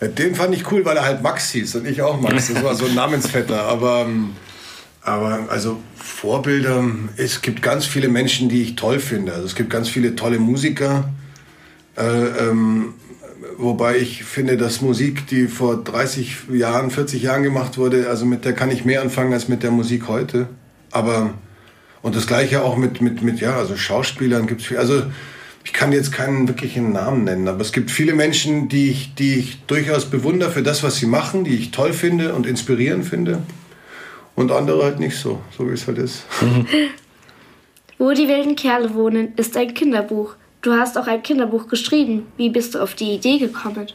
Den 0.00 0.34
fand 0.34 0.54
ich 0.54 0.70
cool, 0.72 0.84
weil 0.84 0.96
er 0.96 1.04
halt 1.04 1.22
Max 1.22 1.50
hieß 1.50 1.76
und 1.76 1.86
ich 1.86 2.00
auch 2.00 2.20
Max. 2.20 2.52
Das 2.52 2.64
war 2.64 2.74
so 2.74 2.86
ein 2.86 2.94
Namensvetter. 2.94 3.64
Aber, 3.64 4.06
ähm, 4.06 4.30
aber 5.02 5.46
also 5.50 5.78
Vorbilder, 5.94 6.84
es 7.16 7.42
gibt 7.42 7.60
ganz 7.60 7.84
viele 7.84 8.08
Menschen, 8.08 8.48
die 8.48 8.62
ich 8.62 8.76
toll 8.76 8.98
finde. 8.98 9.32
Also 9.32 9.44
es 9.46 9.54
gibt 9.54 9.68
ganz 9.68 9.88
viele 9.88 10.16
tolle 10.16 10.38
Musiker. 10.38 11.10
Äh, 11.96 12.02
ähm, 12.02 12.94
wobei 13.58 13.98
ich 13.98 14.24
finde, 14.24 14.56
dass 14.56 14.80
Musik, 14.80 15.26
die 15.26 15.48
vor 15.48 15.84
30 15.84 16.48
Jahren, 16.50 16.90
40 16.90 17.22
Jahren 17.22 17.42
gemacht 17.42 17.76
wurde, 17.76 18.08
also 18.08 18.24
mit 18.24 18.46
der 18.46 18.54
kann 18.54 18.70
ich 18.70 18.86
mehr 18.86 19.02
anfangen 19.02 19.34
als 19.34 19.48
mit 19.48 19.62
der 19.62 19.70
Musik 19.70 20.08
heute. 20.08 20.48
Aber 20.90 21.34
und 22.02 22.16
das 22.16 22.26
gleiche 22.26 22.62
auch 22.62 22.76
mit, 22.76 23.00
mit, 23.00 23.22
mit 23.22 23.40
ja, 23.40 23.56
also 23.56 23.76
Schauspielern 23.76 24.46
gibt 24.46 24.62
es 24.62 24.66
viel. 24.66 24.78
Also 24.78 25.02
ich 25.64 25.72
kann 25.72 25.92
jetzt 25.92 26.12
keinen 26.12 26.48
wirklichen 26.48 26.92
Namen 26.92 27.24
nennen, 27.24 27.48
aber 27.48 27.60
es 27.60 27.72
gibt 27.72 27.90
viele 27.90 28.14
Menschen, 28.14 28.68
die 28.68 28.90
ich, 28.90 29.14
die 29.14 29.34
ich 29.34 29.62
durchaus 29.66 30.06
bewundere 30.06 30.50
für 30.50 30.62
das, 30.62 30.82
was 30.82 30.96
sie 30.96 31.06
machen, 31.06 31.44
die 31.44 31.54
ich 31.54 31.70
toll 31.70 31.92
finde 31.92 32.34
und 32.34 32.46
inspirierend 32.46 33.04
finde. 33.04 33.42
Und 34.34 34.52
andere 34.52 34.84
halt 34.84 35.00
nicht 35.00 35.16
so, 35.18 35.40
so 35.56 35.68
wie 35.68 35.74
es 35.74 35.86
halt 35.86 35.98
ist. 35.98 36.24
Wo 37.98 38.12
die 38.12 38.28
wilden 38.28 38.56
Kerle 38.56 38.94
wohnen 38.94 39.34
ist 39.36 39.54
ein 39.58 39.74
Kinderbuch. 39.74 40.34
Du 40.62 40.72
hast 40.72 40.96
auch 40.96 41.06
ein 41.06 41.22
Kinderbuch 41.22 41.68
geschrieben. 41.68 42.26
Wie 42.38 42.48
bist 42.48 42.74
du 42.74 42.78
auf 42.78 42.94
die 42.94 43.12
Idee 43.12 43.38
gekommen? 43.38 43.88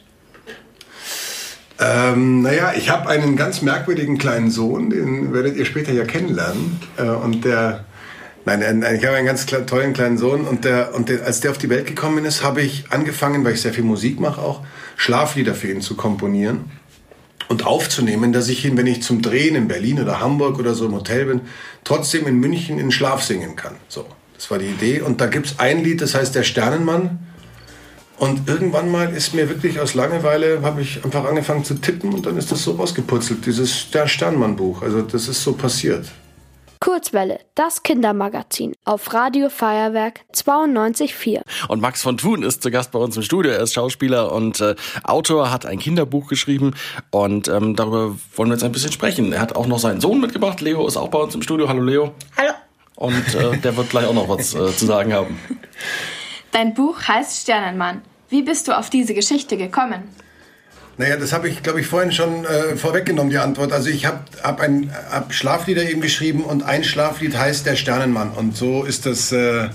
Ähm, 1.78 2.42
naja, 2.42 2.72
ich 2.76 2.88
habe 2.88 3.08
einen 3.08 3.36
ganz 3.36 3.62
merkwürdigen 3.62 4.16
kleinen 4.16 4.50
Sohn, 4.50 4.90
den 4.90 5.34
werdet 5.34 5.56
ihr 5.56 5.64
später 5.64 5.92
ja 5.92 6.04
kennenlernen. 6.04 6.80
Äh, 6.96 7.08
und 7.08 7.44
der, 7.44 7.84
nein, 8.46 8.96
ich 8.96 9.04
habe 9.04 9.16
einen 9.16 9.26
ganz 9.26 9.44
tollen 9.46 9.92
kleinen 9.92 10.18
Sohn 10.18 10.42
und, 10.42 10.64
der, 10.64 10.94
und 10.94 11.08
der, 11.08 11.24
als 11.24 11.40
der 11.40 11.50
auf 11.50 11.58
die 11.58 11.68
Welt 11.68 11.86
gekommen 11.86 12.24
ist, 12.24 12.44
habe 12.44 12.62
ich 12.62 12.84
angefangen, 12.90 13.44
weil 13.44 13.54
ich 13.54 13.60
sehr 13.60 13.74
viel 13.74 13.84
Musik 13.84 14.20
mache 14.20 14.40
auch, 14.40 14.62
Schlaflieder 14.96 15.54
für 15.54 15.70
ihn 15.70 15.80
zu 15.80 15.96
komponieren 15.96 16.70
und 17.48 17.66
aufzunehmen, 17.66 18.32
dass 18.32 18.48
ich 18.48 18.64
ihn, 18.64 18.76
wenn 18.76 18.86
ich 18.86 19.02
zum 19.02 19.20
Drehen 19.20 19.56
in 19.56 19.68
Berlin 19.68 20.00
oder 20.00 20.20
Hamburg 20.20 20.58
oder 20.58 20.74
so 20.74 20.86
im 20.86 20.94
Hotel 20.94 21.26
bin, 21.26 21.40
trotzdem 21.84 22.26
in 22.26 22.38
München 22.38 22.78
in 22.78 22.90
Schlaf 22.90 23.22
singen 23.22 23.56
kann. 23.56 23.74
So, 23.88 24.06
das 24.36 24.50
war 24.50 24.58
die 24.58 24.66
Idee. 24.66 25.00
Und 25.00 25.20
da 25.20 25.26
gibt's 25.26 25.56
ein 25.58 25.82
Lied, 25.82 26.00
das 26.00 26.14
heißt 26.14 26.34
Der 26.34 26.44
Sternenmann. 26.44 27.18
Und 28.16 28.48
irgendwann 28.48 28.90
mal 28.90 29.12
ist 29.12 29.34
mir 29.34 29.48
wirklich 29.48 29.78
aus 29.80 29.94
Langeweile, 29.94 30.62
habe 30.62 30.80
ich 30.80 31.04
einfach 31.04 31.26
angefangen 31.26 31.64
zu 31.64 31.74
tippen 31.74 32.14
und 32.14 32.24
dann 32.24 32.38
ist 32.38 32.50
das 32.50 32.62
so 32.62 32.72
rausgeputzelt, 32.72 33.44
dieses 33.44 33.90
Der 33.90 34.08
Sternmann-Buch. 34.08 34.82
Also 34.82 35.02
das 35.02 35.28
ist 35.28 35.42
so 35.42 35.52
passiert. 35.52 36.06
Kurzwelle, 36.86 37.40
das 37.56 37.82
Kindermagazin 37.82 38.72
auf 38.84 39.12
Radio 39.12 39.48
Feuerwerk 39.48 40.20
92.4. 40.32 41.40
Und 41.66 41.80
Max 41.80 42.00
von 42.00 42.16
Thun 42.16 42.44
ist 42.44 42.62
zu 42.62 42.70
Gast 42.70 42.92
bei 42.92 43.00
uns 43.00 43.16
im 43.16 43.24
Studio. 43.24 43.50
Er 43.50 43.58
ist 43.58 43.74
Schauspieler 43.74 44.30
und 44.30 44.60
äh, 44.60 44.76
Autor, 45.02 45.50
hat 45.50 45.66
ein 45.66 45.80
Kinderbuch 45.80 46.28
geschrieben 46.28 46.76
und 47.10 47.48
ähm, 47.48 47.74
darüber 47.74 48.16
wollen 48.36 48.50
wir 48.50 48.54
jetzt 48.54 48.62
ein 48.62 48.70
bisschen 48.70 48.92
sprechen. 48.92 49.32
Er 49.32 49.40
hat 49.40 49.56
auch 49.56 49.66
noch 49.66 49.80
seinen 49.80 50.00
Sohn 50.00 50.20
mitgebracht. 50.20 50.60
Leo 50.60 50.86
ist 50.86 50.96
auch 50.96 51.08
bei 51.08 51.18
uns 51.18 51.34
im 51.34 51.42
Studio. 51.42 51.68
Hallo 51.68 51.82
Leo. 51.82 52.12
Hallo. 52.36 52.52
Und 52.94 53.34
äh, 53.34 53.58
der 53.58 53.76
wird 53.76 53.90
gleich 53.90 54.06
auch 54.06 54.14
noch 54.14 54.28
was 54.28 54.54
äh, 54.54 54.72
zu 54.76 54.86
sagen 54.86 55.12
haben. 55.12 55.40
Dein 56.52 56.72
Buch 56.72 57.02
heißt 57.02 57.42
Sternenmann. 57.42 58.02
Wie 58.28 58.42
bist 58.42 58.68
du 58.68 58.78
auf 58.78 58.90
diese 58.90 59.12
Geschichte 59.12 59.56
gekommen? 59.56 60.04
Naja, 60.98 61.16
das 61.16 61.32
habe 61.32 61.48
ich, 61.48 61.62
glaube 61.62 61.80
ich, 61.80 61.86
vorhin 61.86 62.10
schon 62.10 62.44
äh, 62.46 62.76
vorweggenommen, 62.76 63.30
die 63.30 63.36
Antwort. 63.36 63.72
Also 63.72 63.90
ich 63.90 64.06
habe 64.06 64.20
hab 64.42 64.60
ein 64.60 64.90
hab 65.10 65.34
Schlaflieder 65.34 65.82
eben 65.82 66.00
geschrieben 66.00 66.42
und 66.42 66.62
ein 66.62 66.84
Schlaflied 66.84 67.36
heißt 67.36 67.66
Der 67.66 67.76
Sternenmann. 67.76 68.30
Und 68.30 68.56
so 68.56 68.84
ist 68.84 69.04
das, 69.04 69.30
äh, 69.30 69.68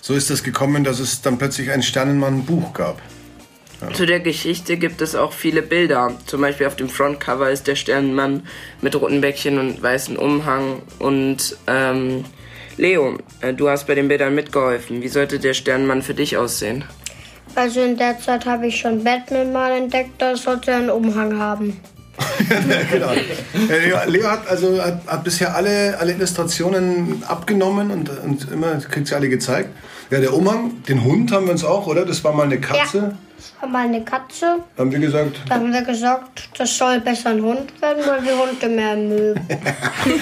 so 0.00 0.14
ist 0.14 0.30
das 0.30 0.42
gekommen, 0.42 0.82
dass 0.82 0.98
es 0.98 1.22
dann 1.22 1.38
plötzlich 1.38 1.70
ein 1.70 1.82
Sternenmann-Buch 1.82 2.72
gab. 2.72 3.00
Zu 3.92 4.06
der 4.06 4.20
Geschichte 4.20 4.76
gibt 4.76 5.00
es 5.00 5.14
auch 5.14 5.32
viele 5.32 5.62
Bilder. 5.62 6.12
Zum 6.26 6.40
Beispiel 6.40 6.66
auf 6.66 6.76
dem 6.76 6.88
Frontcover 6.88 7.50
ist 7.50 7.66
der 7.66 7.76
Sternenmann 7.76 8.46
mit 8.80 8.96
roten 8.96 9.20
Bäckchen 9.20 9.58
und 9.58 9.82
weißen 9.82 10.16
Umhang. 10.16 10.82
Und 10.98 11.56
ähm, 11.66 12.24
Leo, 12.76 13.18
äh, 13.40 13.52
du 13.52 13.68
hast 13.68 13.86
bei 13.86 13.94
den 13.94 14.08
Bildern 14.08 14.34
mitgeholfen. 14.34 15.02
Wie 15.02 15.08
sollte 15.08 15.38
der 15.38 15.54
Sternenmann 15.54 16.02
für 16.02 16.14
dich 16.14 16.36
aussehen? 16.36 16.84
Also 17.54 17.82
in 17.82 17.96
der 17.96 18.18
Zeit 18.18 18.46
habe 18.46 18.66
ich 18.66 18.78
schon 18.78 19.04
Batman 19.04 19.52
mal 19.52 19.72
entdeckt, 19.72 20.10
das 20.18 20.42
sollte 20.42 20.74
einen 20.74 20.90
Umhang 20.90 21.38
haben. 21.38 21.80
genau. 22.92 23.10
Äh, 23.68 23.86
Leo, 23.86 23.98
Leo 24.06 24.30
hat 24.30 24.48
also 24.48 24.80
hat, 24.80 25.06
hat 25.06 25.24
bisher 25.24 25.54
alle, 25.54 25.98
alle 25.98 26.12
Illustrationen 26.12 27.22
abgenommen 27.26 27.90
und, 27.90 28.08
und 28.08 28.50
immer 28.52 28.76
kriegt 28.76 29.08
sie 29.08 29.14
alle 29.14 29.28
gezeigt. 29.28 29.70
Ja, 30.10 30.20
der 30.20 30.34
Umhang, 30.34 30.82
den 30.88 31.02
Hund 31.02 31.32
haben 31.32 31.46
wir 31.46 31.52
uns 31.52 31.64
auch, 31.64 31.86
oder? 31.86 32.04
Das 32.04 32.22
war 32.22 32.32
mal 32.32 32.44
eine 32.44 32.60
Katze. 32.60 33.16
War 33.60 33.68
mal 33.68 33.86
eine 33.86 34.02
Katze. 34.04 34.58
Haben 34.76 34.90
wir 34.92 34.98
gesagt. 34.98 35.40
Da 35.48 35.54
haben 35.56 35.72
wir 35.72 35.82
gesagt, 35.82 36.48
das 36.58 36.76
soll 36.76 37.00
besser 37.00 37.30
ein 37.30 37.42
Hund 37.42 37.72
werden, 37.80 38.02
weil 38.06 38.22
wir 38.24 38.32
Hunde 38.38 38.68
mehr 38.68 38.96
mögen. 38.96 39.40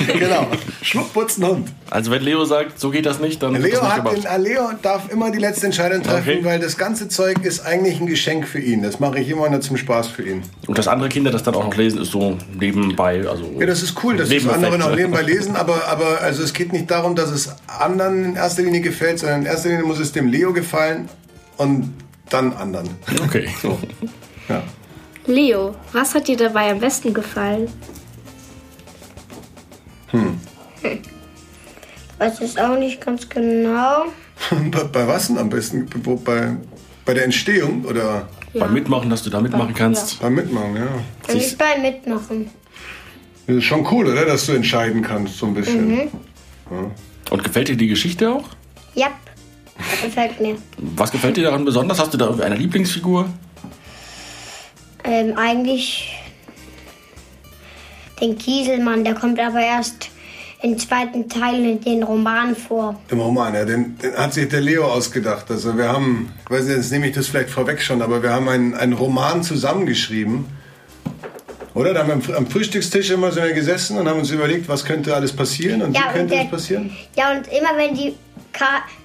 genau. 0.19 0.47
Schmuckputzen 0.83 1.47
Hund. 1.47 1.69
Also 1.91 2.11
wenn 2.11 2.23
Leo 2.23 2.45
sagt, 2.45 2.79
so 2.81 2.91
geht 2.91 3.07
das 3.07 3.21
nicht, 3.21 3.43
dann 3.43 3.53
wird 3.55 3.65
Leo, 3.65 3.73
das 3.75 3.83
nicht 3.83 3.93
hat 3.93 4.05
gemacht. 4.05 4.17
den, 4.25 4.25
äh, 4.25 4.39
Leo 4.39 4.71
darf 4.83 5.11
immer 5.13 5.31
die 5.31 5.39
letzte 5.39 5.67
Entscheidung 5.67 6.03
treffen, 6.03 6.29
Okay. 6.31 6.45
weil 6.45 6.59
das 6.61 6.77
ganze 6.79 7.09
Zeug 7.09 7.45
ist 7.45 7.67
eigentlich 7.67 8.01
ein 8.01 8.07
Geschenk 8.07 8.47
für 8.47 8.61
ihn. 8.61 8.83
Das 8.83 9.01
mache 9.01 9.19
ich 9.19 9.29
immer 9.29 9.49
nur 9.49 9.61
zum 9.61 9.77
Spaß 9.77 10.09
für 10.09 10.23
ihn. 10.23 10.43
Und 10.67 10.79
dass 10.79 10.89
andere 10.89 11.09
Kinder 11.09 11.31
das 11.31 11.43
dann 11.43 11.55
auch 11.55 11.65
noch 11.65 11.77
lesen, 11.77 12.01
ist 12.01 12.11
so 12.13 12.37
nebenbei. 12.59 13.29
Also 13.29 13.45
Ja, 13.59 13.67
das 13.67 13.83
ist 13.83 14.03
cool, 14.05 14.17
dass 14.17 14.29
das 14.29 14.49
andere 14.49 14.79
noch 14.79 14.95
nebenbei 14.95 15.23
lesen, 15.23 15.57
aber, 15.57 15.87
aber 15.89 16.21
also 16.21 16.43
es 16.43 16.53
geht 16.53 16.73
nicht 16.73 16.91
darum, 16.91 17.15
dass 17.15 17.31
es 17.31 17.55
anderen 17.67 18.25
in 18.25 18.37
erster 18.37 18.63
Linie 18.63 18.81
gefällt, 18.81 19.19
sondern 19.19 19.41
in 19.43 19.47
erster 19.47 19.69
Linie 19.69 19.85
muss 19.85 19.99
es 19.99 20.13
dem 20.13 20.29
Leo 20.29 20.53
gefallen 20.53 21.09
und 21.59 21.93
dann 22.33 22.53
anderen. 22.55 22.89
Okay. 23.25 23.49
Ja. 24.49 24.63
Leo, 25.27 25.75
was 25.93 26.15
hat 26.15 26.27
dir 26.29 26.37
dabei 26.37 26.71
am 26.71 26.81
besten 26.81 27.15
gefallen? 27.15 27.69
Weiß 32.19 32.41
es 32.41 32.57
auch 32.57 32.79
nicht 32.79 33.01
ganz 33.01 33.29
genau. 33.29 34.07
bei, 34.71 34.85
bei 34.85 35.07
was 35.09 35.29
denn 35.29 35.39
am 35.39 35.49
besten? 35.49 35.89
Wo, 36.05 36.17
bei, 36.17 36.57
bei 37.05 37.15
der 37.15 37.25
Entstehung 37.25 37.85
oder 37.85 38.29
Beim 38.55 38.75
Mitmachen, 38.75 39.11
dass 39.11 39.23
du 39.23 39.31
da 39.31 39.41
mitmachen 39.41 39.75
kannst. 39.75 40.21
beim 40.21 40.35
Mitmachen, 40.35 40.77
ja. 40.77 40.89
Eigentlich 41.29 41.57
beim 41.57 41.83
Mitmachen. 41.83 42.51
Das 43.47 43.57
ist 43.57 43.65
schon 43.65 43.87
cool, 43.91 44.07
oder? 44.09 44.25
Dass 44.25 44.47
du 44.47 44.53
entscheiden 44.53 45.03
kannst, 45.03 45.39
so 45.39 45.47
ein 45.47 45.55
bisschen. 45.55 46.11
Und 47.31 47.45
gefällt 47.45 47.69
dir 47.69 47.77
die 47.77 47.89
Geschichte 47.89 48.31
auch? 48.31 48.45
Ja, 48.95 49.09
gefällt 50.03 50.41
mir. 50.41 50.57
Was 50.79 51.11
gefällt 51.11 51.37
dir 51.37 51.45
daran 51.45 51.65
besonders? 51.65 51.99
Hast 51.99 52.13
du 52.15 52.19
da 52.19 52.31
eine 52.43 52.57
Lieblingsfigur? 52.57 53.29
Ähm, 55.05 55.37
eigentlich 55.37 56.15
den 58.21 58.39
Kieselmann, 58.39 59.05
der 59.05 59.15
kommt 59.15 59.41
aber 59.41 59.61
erst 59.61 60.11
im 60.63 60.79
zweiten 60.79 61.29
Teil 61.29 61.65
in 61.65 61.81
den 61.81 62.03
Roman 62.05 62.55
vor. 62.55 63.01
Im 63.11 63.19
Roman, 63.19 63.53
ja, 63.55 63.65
den, 63.65 63.99
den 63.99 64.15
hat 64.17 64.33
sich 64.33 64.49
der 64.49 64.61
Leo 64.61 64.85
ausgedacht. 64.85 65.47
Also 65.51 65.77
wir 65.77 65.89
haben, 65.89 66.33
ich 66.45 66.51
weiß 66.51 66.67
nicht, 66.67 66.77
jetzt 66.77 66.93
nehme 66.93 67.09
ich 67.09 67.15
das 67.17 67.27
vielleicht 67.27 67.51
vorweg 67.51 67.83
schon, 67.83 68.01
aber 68.01 68.23
wir 68.23 68.31
haben 68.31 68.49
einen, 68.49 68.75
einen 68.75 68.93
Roman 68.93 69.43
zusammengeschrieben. 69.43 70.45
Oder? 71.75 71.95
Da 71.95 72.07
haben 72.07 72.23
wir 72.29 72.37
am, 72.37 72.47
Frühstückstisch 72.47 73.11
immer 73.11 73.35
wir 73.35 73.53
gesessen 73.55 73.99
und 73.99 74.07
haben 74.09 74.21
uns 74.21 74.31
überlegt, 74.31 74.69
was 74.69 74.85
könnte 74.85 75.17
alles 75.17 75.33
passieren 75.33 75.83
und 75.83 75.95
Ja, 75.97 76.03
wie 76.03 76.07
und 76.07 76.13
könnte 76.15 76.35
der- 76.35 76.43
das 76.45 76.51
passieren. 76.53 76.97
Ja, 77.17 77.33
und 77.33 77.49
immer 77.49 77.77
wenn 77.77 77.95
die 77.97 78.15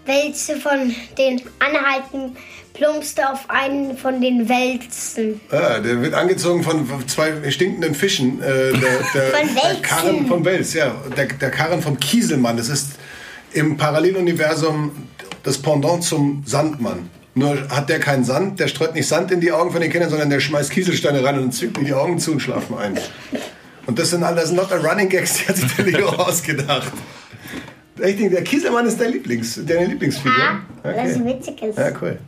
Wälze 0.06 0.58
von 0.58 0.94
den 1.18 1.42
Anhalten 1.60 2.36
plumpste 2.74 3.30
auf 3.30 3.50
einen 3.50 3.98
von 3.98 4.22
den 4.22 4.48
Wälzen. 4.48 5.42
Ah, 5.50 5.80
der 5.80 6.02
wird 6.02 6.14
angezogen 6.14 6.64
von 6.64 7.08
zwei 7.08 7.50
stinkenden 7.50 7.96
Fischen. 7.96 8.42
Äh, 8.42 8.74
der, 8.74 8.74
der, 8.74 8.82
Von 9.32 9.56
der 9.56 9.64
Welzen. 9.64 9.82
Karren 9.82 10.28
vom 10.28 10.46
Wels, 10.46 10.74
ja. 10.74 10.96
Der, 11.16 11.26
der 11.26 11.52
Karren 11.52 11.82
vom 11.82 12.00
Kieselmann. 12.00 12.58
Das 12.58 12.70
ist 12.70 12.92
im 13.54 13.78
Paralleluniversum 13.78 14.92
das 15.44 15.58
Pendant 15.58 16.04
zum 16.04 16.44
Sandmann. 16.46 17.10
Nur 17.34 17.70
hat 17.70 17.90
der 17.90 18.00
keinen 18.00 18.24
Sand, 18.24 18.60
der 18.60 18.68
streut 18.68 18.96
nicht 18.96 19.08
Sand 19.08 19.32
in 19.32 19.42
die 19.42 19.52
Augen 19.52 19.72
von 19.72 19.80
den 19.80 19.92
Kindern, 19.92 20.10
sondern 20.10 20.30
der 20.30 20.40
schmeißt 20.40 20.72
Kieselsteine 20.72 21.24
rein 21.24 21.40
und 21.40 21.52
zückt 21.52 21.78
mir 21.78 21.86
die 21.86 21.94
Augen 21.94 22.20
zu 22.20 22.32
und 22.32 22.40
schlafen 22.40 22.78
ein. 22.78 23.00
Und 23.86 24.00
das 24.00 24.10
sind 24.10 24.24
all 24.24 24.36
das 24.36 24.50
sind 24.50 24.58
lauter 24.58 24.84
Running 24.84 25.08
Gags, 25.08 25.36
die 25.36 25.48
hat 25.48 25.56
sich 25.56 25.72
der 25.76 25.86
Leo 25.86 26.10
ausgedacht. 26.18 26.92
Ich 28.00 28.16
denke, 28.18 28.30
der 28.30 28.44
Kieselmann 28.44 28.86
ist 28.86 29.00
dein 29.00 29.12
Lieblings, 29.12 29.60
deine 29.66 29.88
Lieblingsfigur. 29.88 30.62
Ah, 30.84 30.92
das 30.92 31.12
ist 31.12 31.26
witzig 31.26 31.62
ist. 31.62 31.78
Ja, 31.78 31.92
cool. 32.02 32.20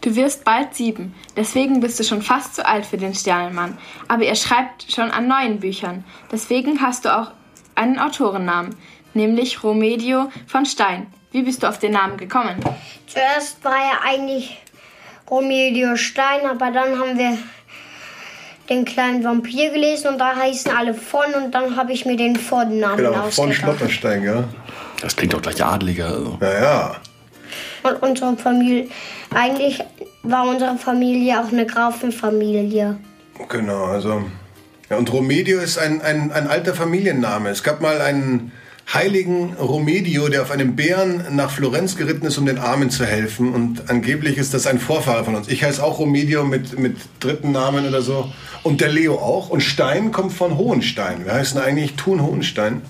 Du 0.00 0.14
wirst 0.14 0.44
bald 0.44 0.74
sieben, 0.74 1.14
deswegen 1.34 1.80
bist 1.80 1.98
du 1.98 2.04
schon 2.04 2.20
fast 2.20 2.56
zu 2.56 2.66
alt 2.66 2.84
für 2.84 2.98
den 2.98 3.14
Sternenmann. 3.14 3.78
Aber 4.06 4.24
er 4.24 4.34
schreibt 4.34 4.92
schon 4.92 5.10
an 5.10 5.28
neuen 5.28 5.60
Büchern. 5.60 6.04
Deswegen 6.30 6.82
hast 6.82 7.06
du 7.06 7.16
auch 7.16 7.30
einen 7.74 7.98
Autorennamen, 7.98 8.76
nämlich 9.14 9.64
Romedio 9.64 10.30
von 10.46 10.66
Stein. 10.66 11.06
Wie 11.32 11.42
bist 11.42 11.62
du 11.62 11.68
auf 11.68 11.78
den 11.78 11.92
Namen 11.92 12.18
gekommen? 12.18 12.56
Zuerst 13.06 13.64
war 13.64 13.76
er 13.76 14.02
eigentlich 14.04 14.62
Romedio 15.30 15.96
Stein, 15.96 16.46
aber 16.46 16.70
dann 16.70 16.98
haben 16.98 17.16
wir 17.16 17.38
den 18.68 18.84
kleinen 18.84 19.22
Vampir 19.24 19.70
gelesen 19.70 20.08
und 20.08 20.18
da 20.18 20.34
heißen 20.36 20.70
alle 20.74 20.94
von 20.94 21.34
und 21.34 21.54
dann 21.54 21.76
habe 21.76 21.92
ich 21.92 22.06
mir 22.06 22.16
den 22.16 22.36
Vornamen 22.36 22.96
Genau, 22.96 23.12
von 23.12 23.20
ausgedacht. 23.22 23.54
Schlotterstein, 23.54 24.24
ja. 24.24 24.44
Das 25.00 25.14
klingt 25.16 25.34
doch 25.34 25.42
gleich 25.42 25.62
adliger. 25.62 26.06
Also. 26.06 26.38
Ja, 26.40 26.62
ja. 26.62 26.96
Und 27.82 28.02
unsere 28.02 28.36
Familie, 28.36 28.88
eigentlich 29.34 29.80
war 30.22 30.48
unsere 30.48 30.76
Familie 30.78 31.40
auch 31.40 31.52
eine 31.52 31.66
Grafenfamilie. 31.66 32.96
Genau, 33.50 33.84
also. 33.84 34.24
Ja, 34.88 34.96
und 34.96 35.12
Romedio 35.12 35.60
ist 35.60 35.76
ein, 35.78 36.00
ein, 36.00 36.32
ein 36.32 36.46
alter 36.46 36.74
Familienname. 36.74 37.50
Es 37.50 37.62
gab 37.62 37.80
mal 37.82 38.00
einen 38.00 38.52
heiligen 38.92 39.54
Romedio, 39.54 40.28
der 40.28 40.42
auf 40.42 40.50
einem 40.50 40.76
Bären 40.76 41.24
nach 41.34 41.50
Florenz 41.50 41.96
geritten 41.96 42.26
ist, 42.26 42.38
um 42.38 42.46
den 42.46 42.58
Armen 42.58 42.90
zu 42.90 43.06
helfen. 43.06 43.52
Und 43.52 43.88
angeblich 43.90 44.36
ist 44.36 44.52
das 44.54 44.66
ein 44.66 44.78
Vorfahre 44.78 45.24
von 45.24 45.34
uns. 45.34 45.48
Ich 45.48 45.64
heiße 45.64 45.82
auch 45.82 45.98
Romedio 45.98 46.44
mit, 46.44 46.78
mit 46.78 46.96
dritten 47.20 47.52
Namen 47.52 47.86
oder 47.86 48.02
so. 48.02 48.30
Und 48.62 48.80
der 48.80 48.90
Leo 48.90 49.14
auch. 49.14 49.48
Und 49.48 49.62
Stein 49.62 50.12
kommt 50.12 50.32
von 50.32 50.58
Hohenstein. 50.58 51.24
Wir 51.24 51.32
heißen 51.34 51.60
eigentlich 51.60 51.94
Thun 51.94 52.22
Hohenstein. 52.22 52.82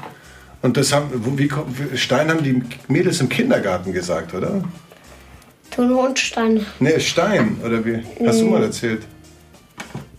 Und 0.63 0.77
das 0.77 0.93
haben, 0.93 1.39
wie, 1.39 1.51
Stein 1.97 2.31
haben 2.31 2.43
die 2.43 2.63
Mädels 2.89 3.21
im 3.21 3.29
Kindergarten 3.29 3.93
gesagt, 3.93 4.35
oder? 4.35 4.65
Thun 5.71 5.95
Hohenstein. 5.95 6.65
Nee, 6.81 6.99
Stein, 7.01 7.59
oder 7.65 7.85
wie? 7.85 8.03
Hast 8.27 8.41
du 8.41 8.47
mal 8.47 8.63
erzählt? 8.63 9.03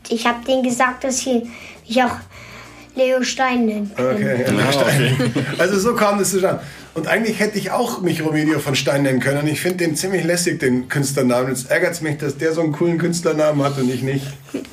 Ich 0.10 0.28
habe 0.28 0.46
denen 0.46 0.64
gesagt, 0.64 1.04
dass 1.04 1.20
sie 1.20 1.50
mich 1.88 2.04
auch 2.04 2.18
Leo 2.96 3.24
Stein 3.24 3.66
nennen. 3.66 3.92
Okay, 3.94 4.46
ja, 4.48 4.72
Stein. 4.72 5.34
Also 5.58 5.80
so 5.80 5.96
kam 5.96 6.18
das 6.18 6.32
zustande. 6.32 6.62
Und 6.94 7.08
eigentlich 7.08 7.40
hätte 7.40 7.58
ich 7.58 7.72
auch 7.72 8.02
mich 8.02 8.24
Romedio 8.24 8.60
von 8.60 8.74
Stein 8.74 9.04
nennen 9.04 9.20
können. 9.20 9.40
Und 9.40 9.48
ich 9.48 9.60
finde 9.60 9.78
den 9.78 9.98
ziemlich 9.98 10.24
lässig, 10.24 10.60
den 10.62 10.88
Künstlernamen. 10.88 11.50
Jetzt 11.50 11.70
ärgert 11.70 11.92
es 11.92 12.02
mich, 12.02 12.18
dass 12.18 12.38
der 12.38 12.54
so 12.54 12.62
einen 12.62 12.72
coolen 12.72 12.98
Künstlernamen 12.98 13.62
hat 13.64 13.78
und 13.78 13.90
ich 13.94 14.02
nicht. 14.02 14.26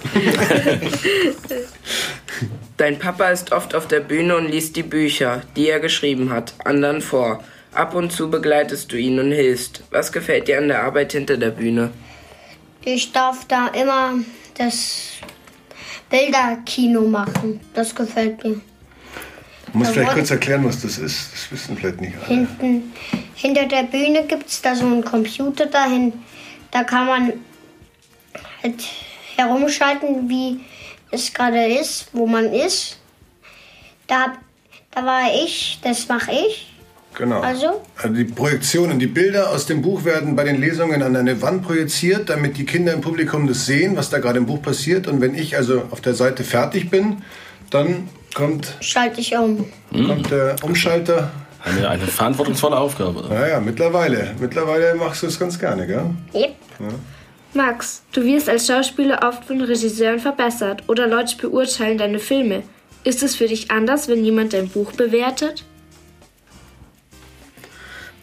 Dein 2.77 2.99
Papa 2.99 3.31
ist 3.31 3.51
oft 3.53 3.75
auf 3.75 3.89
der 3.89 4.01
Bühne 4.01 4.37
und 4.37 4.47
liest 4.47 4.77
die 4.77 4.85
Bücher, 4.85 5.43
die 5.57 5.69
er 5.69 5.81
geschrieben 5.81 6.31
hat, 6.31 6.55
anderen 6.65 7.01
vor. 7.01 7.43
Ab 7.75 7.95
und 7.95 8.13
zu 8.13 8.31
begleitest 8.31 8.93
du 8.93 8.97
ihn 8.97 9.19
und 9.19 9.33
hilfst. 9.33 9.83
Was 9.91 10.13
gefällt 10.13 10.47
dir 10.47 10.59
an 10.59 10.69
der 10.69 10.85
Arbeit 10.85 11.13
hinter 11.13 11.37
der 11.37 11.51
Bühne? 11.51 11.91
Ich 12.85 13.13
darf 13.13 13.47
da 13.47 13.69
immer 13.69 14.15
das 14.59 15.13
Bilderkino 16.13 17.01
machen. 17.01 17.59
Das 17.73 17.95
gefällt 17.95 18.45
mir. 18.45 18.61
Du 19.73 19.79
musst 19.79 19.91
Da 19.91 19.95
vielleicht 19.95 20.13
kurz 20.13 20.31
erklären, 20.31 20.65
was 20.65 20.83
das 20.83 20.99
ist. 20.99 21.33
Das 21.33 21.51
wissen 21.51 21.77
vielleicht 21.77 22.01
nicht 22.03 22.15
alle. 22.19 22.27
Hinten, 22.27 22.93
hinter 23.35 23.65
der 23.65 23.85
Bühne 23.85 24.25
gibt 24.27 24.47
es 24.47 24.61
da 24.61 24.75
so 24.75 24.85
einen 24.85 25.03
Computer 25.03 25.67
dahin. 25.67 26.13
Da 26.71 26.85
kann 26.85 27.07
man 27.07 27.33
halt 28.63 28.85
herumschalten, 29.37 30.29
wie 30.29 30.61
es 31.11 31.33
gerade 31.33 31.65
ist, 31.65 32.09
wo 32.13 32.27
man 32.27 32.53
ist. 32.53 32.99
Da, 34.07 34.35
da 34.91 35.05
war 35.05 35.35
ich, 35.35 35.79
das 35.83 36.07
mache 36.09 36.33
ich. 36.33 36.72
Genau. 37.17 37.41
Also? 37.41 37.83
Also 38.03 38.15
die 38.15 38.25
Projektionen, 38.25 38.99
die 38.99 39.07
Bilder 39.07 39.51
aus 39.51 39.67
dem 39.67 39.83
Buch 39.83 40.05
werden 40.05 40.35
bei 40.35 40.45
den 40.45 40.61
Lesungen 40.61 41.03
an 41.03 41.15
eine 41.15 41.41
Wand 41.43 41.63
projiziert, 41.63 42.31
damit 42.31 42.57
die 42.57 42.65
Kinder 42.65 42.93
im 42.93 43.01
Publikum 43.01 43.47
das 43.47 43.67
sehen, 43.67 43.97
was 43.97 44.11
da 44.11 44.19
gerade 44.19 44.39
im 44.39 44.47
Buch 44.47 44.63
passiert. 44.63 45.07
Und 45.07 45.21
wenn 45.21 45.35
ich 45.35 45.57
also 45.57 45.83
auf 45.91 46.01
der 46.01 46.15
Seite 46.15 46.45
fertig 46.45 46.91
bin, 46.91 47.23
dann 47.71 48.09
kommt, 48.35 48.77
Schalte 48.81 49.21
ich 49.21 49.37
um. 49.37 49.67
kommt 49.91 50.31
der 50.31 50.57
Umschalter. 50.63 51.31
Eine, 51.65 51.89
eine 51.89 52.07
verantwortungsvolle 52.07 52.77
Aufgabe. 52.77 53.25
Naja, 53.29 53.61
mittlerweile. 53.61 54.35
Mittlerweile 54.41 54.95
machst 54.97 55.23
du 55.23 55.29
es 55.29 55.39
ganz 55.39 55.59
gerne, 55.59 55.87
gell? 55.87 56.07
Yep. 56.35 56.55
Max, 57.55 58.03
du 58.13 58.25
wirst 58.25 58.49
als 58.49 58.67
Schauspieler 58.67 59.21
oft 59.29 59.45
von 59.45 59.61
Regisseuren 59.61 60.19
verbessert 60.19 60.83
oder 60.89 61.07
Leute 61.07 61.37
beurteilen 61.37 61.99
deine 61.99 62.19
Filme. 62.19 62.63
Ist 63.05 63.23
es 63.23 63.37
für 63.37 63.47
dich 63.47 63.71
anders, 63.71 64.09
wenn 64.09 64.25
jemand 64.25 64.55
dein 64.55 64.69
Buch 64.69 64.93
bewertet? 64.93 65.65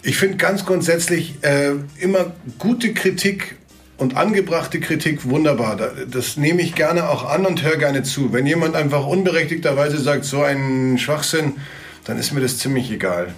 Ich 0.02 0.18
finde 0.18 0.38
ganz 0.38 0.66
grundsätzlich 0.66 1.36
äh, 1.42 1.72
immer 2.00 2.32
gute 2.58 2.94
Kritik 2.94 3.56
und 3.98 4.16
angebrachte 4.16 4.80
Kritik 4.80 5.30
wunderbar. 5.30 5.76
Da- 5.76 5.92
Das 6.10 6.38
nehme 6.38 6.62
ich 6.62 6.74
gerne 6.76 7.10
auch 7.10 7.26
an 7.30 7.46
und 7.46 7.64
höre 7.64 7.78
gerne 7.78 8.04
zu. 8.04 8.32
Wenn 8.32 8.46
jemand 8.46 8.76
einfach 8.76 9.06
unberechtigterweise 9.06 9.98
sagt, 10.00 10.24
so 10.26 10.42
ein 10.42 10.98
Schwachsinn, 10.98 11.54
dann 12.06 12.18
ist 12.18 12.32
mir 12.32 12.40
das 12.40 12.58
ziemlich 12.58 12.90
egal. 12.92 13.34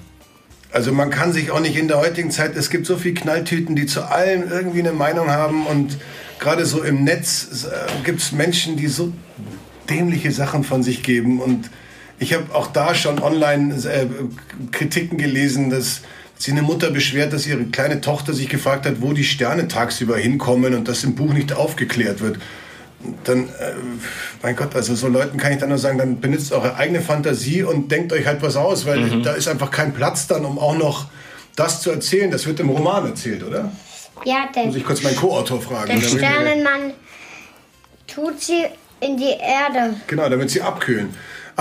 Also 0.72 0.94
man 0.94 1.10
kann 1.10 1.34
sich 1.34 1.51
auch 1.51 1.60
nicht 1.60 1.75
in 1.75 1.88
der 1.88 1.98
heutigen 2.00 2.32
Zeit, 2.32 2.56
es 2.56 2.70
gibt 2.70 2.86
so 2.86 2.96
viele 2.96 3.15
Knalltüten, 3.15 3.75
die 3.75 3.88
zu 3.88 4.03
allem 4.03 4.50
irgendwie 4.50 4.80
eine 4.80 4.94
Meinung 4.94 5.30
haben 5.30 5.65
und 5.65 5.98
gerade 6.39 6.65
so 6.65 6.82
im 6.84 7.03
Netz 7.03 7.65
äh, 7.70 8.03
gibt 8.06 8.22
es 8.22 8.32
Menschen, 8.32 8.77
die 8.77 8.88
so 8.88 9.12
dämliche 9.89 10.32
Sachen 10.32 10.63
von 10.63 10.82
sich 10.84 11.03
geben 11.03 11.41
und 11.41 11.70
ich 12.20 12.34
habe 12.34 12.56
auch 12.56 12.68
da 12.68 12.96
schon 12.96 13.20
online 13.20 13.74
äh, 13.84 14.06
Kritiken 14.72 15.18
gelesen, 15.18 15.70
dass 15.72 16.01
sich 16.41 16.53
eine 16.53 16.63
Mutter 16.63 16.89
beschwert, 16.89 17.33
dass 17.33 17.45
ihre 17.45 17.63
kleine 17.65 18.01
Tochter 18.01 18.33
sich 18.33 18.50
gefragt 18.50 18.86
hat, 18.86 19.01
wo 19.01 19.13
die 19.13 19.24
Sterne 19.24 19.67
tagsüber 19.67 20.17
hinkommen 20.17 20.74
und 20.74 20.88
das 20.88 21.03
im 21.03 21.13
Buch 21.13 21.33
nicht 21.33 21.53
aufgeklärt 21.53 22.19
wird. 22.21 22.39
Dann, 23.24 23.45
äh, 23.45 23.74
mein 24.41 24.55
Gott, 24.55 24.75
also 24.75 24.95
so 24.95 25.07
Leuten 25.07 25.38
kann 25.38 25.51
ich 25.51 25.60
dann 25.60 25.69
nur 25.69 25.77
sagen, 25.77 25.98
dann 25.98 26.19
benutzt 26.19 26.51
eure 26.51 26.75
eigene 26.75 27.01
Fantasie 27.01 27.63
und 27.63 27.91
denkt 27.91 28.12
euch 28.13 28.25
halt 28.25 28.41
was 28.41 28.55
aus, 28.55 28.86
weil 28.86 29.21
da 29.21 29.33
ist 29.33 29.48
einfach 29.48 29.71
kein 29.71 29.93
Platz 29.93 30.27
dann, 30.27 30.45
um 30.45 30.57
auch 30.57 30.75
noch 30.75 31.07
das 31.55 31.81
zu 31.81 31.91
erzählen. 31.91 32.31
Das 32.31 32.45
wird 32.45 32.60
im 32.60 32.69
Roman 32.69 33.05
erzählt, 33.05 33.43
oder? 33.43 33.71
Ja, 34.25 34.50
der, 34.55 34.65
Muss 34.65 34.75
ich 34.75 34.86
kurz 34.86 35.01
meinen 35.03 35.15
Co-Autor 35.15 35.62
fragen. 35.62 36.00
der 36.00 36.07
Sternenmann 36.07 36.93
tut 38.07 38.39
sie 38.41 38.65
in 39.00 39.17
die 39.17 39.33
Erde. 39.39 39.95
Genau, 40.07 40.29
damit 40.29 40.50
sie 40.51 40.62
abkühlen. 40.62 41.10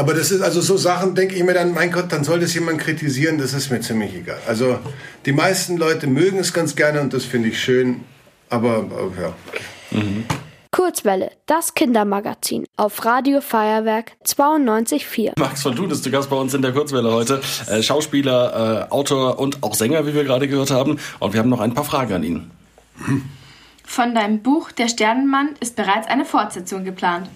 Aber 0.00 0.14
das 0.14 0.30
ist 0.30 0.40
also 0.40 0.62
so 0.62 0.78
Sachen, 0.78 1.14
denke 1.14 1.34
ich 1.34 1.44
mir 1.44 1.52
dann, 1.52 1.74
mein 1.74 1.92
Gott, 1.92 2.10
dann 2.10 2.24
soll 2.24 2.40
das 2.40 2.54
jemand 2.54 2.80
kritisieren, 2.80 3.36
das 3.36 3.52
ist 3.52 3.70
mir 3.70 3.82
ziemlich 3.82 4.14
egal. 4.14 4.38
Also 4.46 4.78
die 5.26 5.32
meisten 5.32 5.76
Leute 5.76 6.06
mögen 6.06 6.38
es 6.38 6.54
ganz 6.54 6.74
gerne 6.74 7.02
und 7.02 7.12
das 7.12 7.26
finde 7.26 7.50
ich 7.50 7.62
schön, 7.62 8.00
aber 8.48 8.78
äh, 8.78 9.22
ja. 9.22 10.00
Kurzwelle, 10.70 11.32
das 11.44 11.74
Kindermagazin 11.74 12.64
auf 12.78 13.04
Radio 13.04 13.42
Feuerwerk 13.42 14.12
92.4. 14.24 15.38
Max 15.38 15.60
von 15.60 15.76
Thun 15.76 15.90
ist 15.90 16.02
zu 16.02 16.10
Gast 16.10 16.30
bei 16.30 16.36
uns 16.36 16.54
in 16.54 16.62
der 16.62 16.72
Kurzwelle 16.72 17.12
heute. 17.12 17.42
Äh, 17.68 17.82
Schauspieler, 17.82 18.86
äh, 18.88 18.90
Autor 18.90 19.38
und 19.38 19.62
auch 19.62 19.74
Sänger, 19.74 20.06
wie 20.06 20.14
wir 20.14 20.24
gerade 20.24 20.48
gehört 20.48 20.70
haben. 20.70 20.98
Und 21.18 21.34
wir 21.34 21.40
haben 21.40 21.50
noch 21.50 21.60
ein 21.60 21.74
paar 21.74 21.84
Fragen 21.84 22.14
an 22.14 22.22
ihn. 22.22 22.50
Von 23.84 24.14
deinem 24.14 24.40
Buch 24.40 24.72
Der 24.72 24.88
Sternenmann 24.88 25.50
ist 25.60 25.76
bereits 25.76 26.06
eine 26.06 26.24
Fortsetzung 26.24 26.84
geplant. 26.84 27.28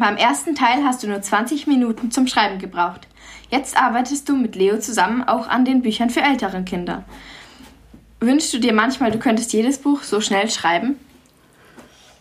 Beim 0.00 0.16
ersten 0.16 0.54
Teil 0.54 0.82
hast 0.82 1.02
du 1.02 1.08
nur 1.08 1.20
20 1.20 1.66
Minuten 1.66 2.10
zum 2.10 2.26
Schreiben 2.26 2.58
gebraucht. 2.58 3.06
Jetzt 3.50 3.76
arbeitest 3.76 4.26
du 4.30 4.34
mit 4.34 4.56
Leo 4.56 4.78
zusammen 4.78 5.22
auch 5.22 5.46
an 5.46 5.66
den 5.66 5.82
Büchern 5.82 6.08
für 6.08 6.22
ältere 6.22 6.62
Kinder. 6.62 7.04
Wünschst 8.18 8.54
du 8.54 8.58
dir 8.58 8.72
manchmal, 8.72 9.10
du 9.10 9.18
könntest 9.18 9.52
jedes 9.52 9.76
Buch 9.76 10.02
so 10.02 10.22
schnell 10.22 10.48
schreiben? 10.48 10.96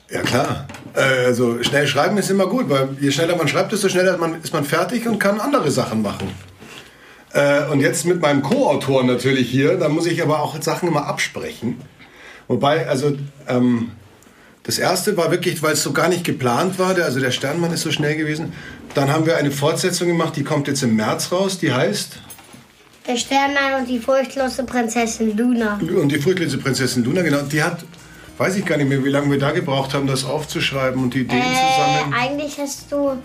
Ja 0.09 0.24
klar. 0.24 0.67
Äh, 0.93 1.27
also 1.27 1.63
schnell 1.63 1.88
schreiben 1.88 2.17
ist 2.17 2.29
immer 2.29 2.48
gut, 2.48 2.69
weil 2.69 2.98
je 3.00 3.12
schneller 3.12 3.38
man 3.38 3.48
schreibt, 3.48 3.71
desto 3.71 3.88
schneller 3.88 4.19
ist 4.43 4.51
man 4.51 4.65
fertig 4.65 5.07
und 5.07 5.17
kann 5.17 5.39
andere 5.39 5.71
Sachen 5.71 6.01
machen. 6.01 6.29
Äh, 7.31 7.63
und 7.67 7.79
jetzt 7.79 8.05
mit 8.05 8.21
meinem 8.21 8.41
Co-Autor 8.41 9.05
natürlich 9.05 9.50
hier, 9.50 9.77
da 9.77 9.88
muss 9.88 10.05
ich 10.05 10.21
aber 10.21 10.41
auch 10.41 10.62
Sachen 10.62 10.89
immer 10.89 11.05
absprechen. 11.05 11.79
Wobei, 12.50 12.89
also 12.89 13.15
ähm, 13.48 13.91
das 14.69 14.77
erste 14.77 15.17
war 15.17 15.31
wirklich, 15.31 15.63
weil 15.63 15.73
es 15.73 15.81
so 15.81 15.91
gar 15.93 16.09
nicht 16.09 16.23
geplant 16.23 16.77
war, 16.77 16.93
der, 16.93 17.05
also 17.05 17.19
der 17.19 17.31
Sternmann 17.31 17.73
ist 17.73 17.81
so 17.81 17.91
schnell 17.91 18.15
gewesen. 18.15 18.53
Dann 18.93 19.11
haben 19.11 19.25
wir 19.25 19.35
eine 19.38 19.49
Fortsetzung 19.51 20.07
gemacht, 20.07 20.35
die 20.35 20.43
kommt 20.43 20.67
jetzt 20.67 20.83
im 20.83 20.95
März 20.95 21.31
raus, 21.31 21.57
die 21.57 21.73
heißt 21.73 22.19
Der 23.07 23.17
Sternmann 23.17 23.81
und 23.81 23.88
die 23.89 23.97
furchtlose 23.99 24.63
Prinzessin 24.65 25.35
Luna. 25.35 25.79
Und 25.81 26.09
die 26.11 26.19
furchtlose 26.19 26.59
Prinzessin 26.59 27.03
Luna, 27.03 27.23
genau. 27.23 27.41
Die 27.41 27.63
hat, 27.63 27.79
weiß 28.38 28.57
ich 28.57 28.65
gar 28.65 28.77
nicht 28.77 28.89
mehr, 28.89 29.03
wie 29.03 29.09
lange 29.09 29.31
wir 29.31 29.39
da 29.39 29.49
gebraucht 29.51 29.95
haben, 29.95 30.05
das 30.05 30.23
aufzuschreiben 30.23 31.01
und 31.01 31.15
die 31.15 31.21
Ideen 31.21 31.41
Äh, 31.41 31.45
zusammen. 31.45 32.13
eigentlich 32.13 32.57
hast 32.59 32.91
du 32.91 33.17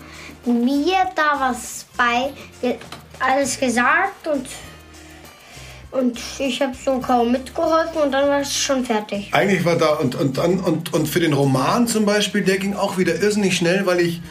mir 0.51 0.95
da 1.15 1.49
was 1.49 1.85
bei 1.95 2.33
alles 3.19 3.59
gesagt 3.59 4.27
und, 4.33 4.47
und 5.91 6.19
ich 6.39 6.61
habe 6.61 6.73
so 6.83 6.99
kaum 6.99 7.31
mitgeholfen 7.31 8.01
und 8.03 8.11
dann 8.11 8.29
war 8.29 8.41
es 8.41 8.55
schon 8.55 8.85
fertig. 8.85 9.29
Eigentlich 9.31 9.63
war 9.65 9.77
da 9.77 9.93
und, 9.93 10.15
und, 10.15 10.37
und, 10.37 10.93
und 10.93 11.07
für 11.07 11.19
den 11.19 11.33
Roman 11.33 11.87
zum 11.87 12.05
Beispiel, 12.05 12.41
der 12.41 12.57
ging 12.57 12.73
auch 12.73 12.97
wieder 12.97 13.21
irrsinnig 13.21 13.55
schnell, 13.55 13.85
weil 13.85 13.99
ich 14.01 14.21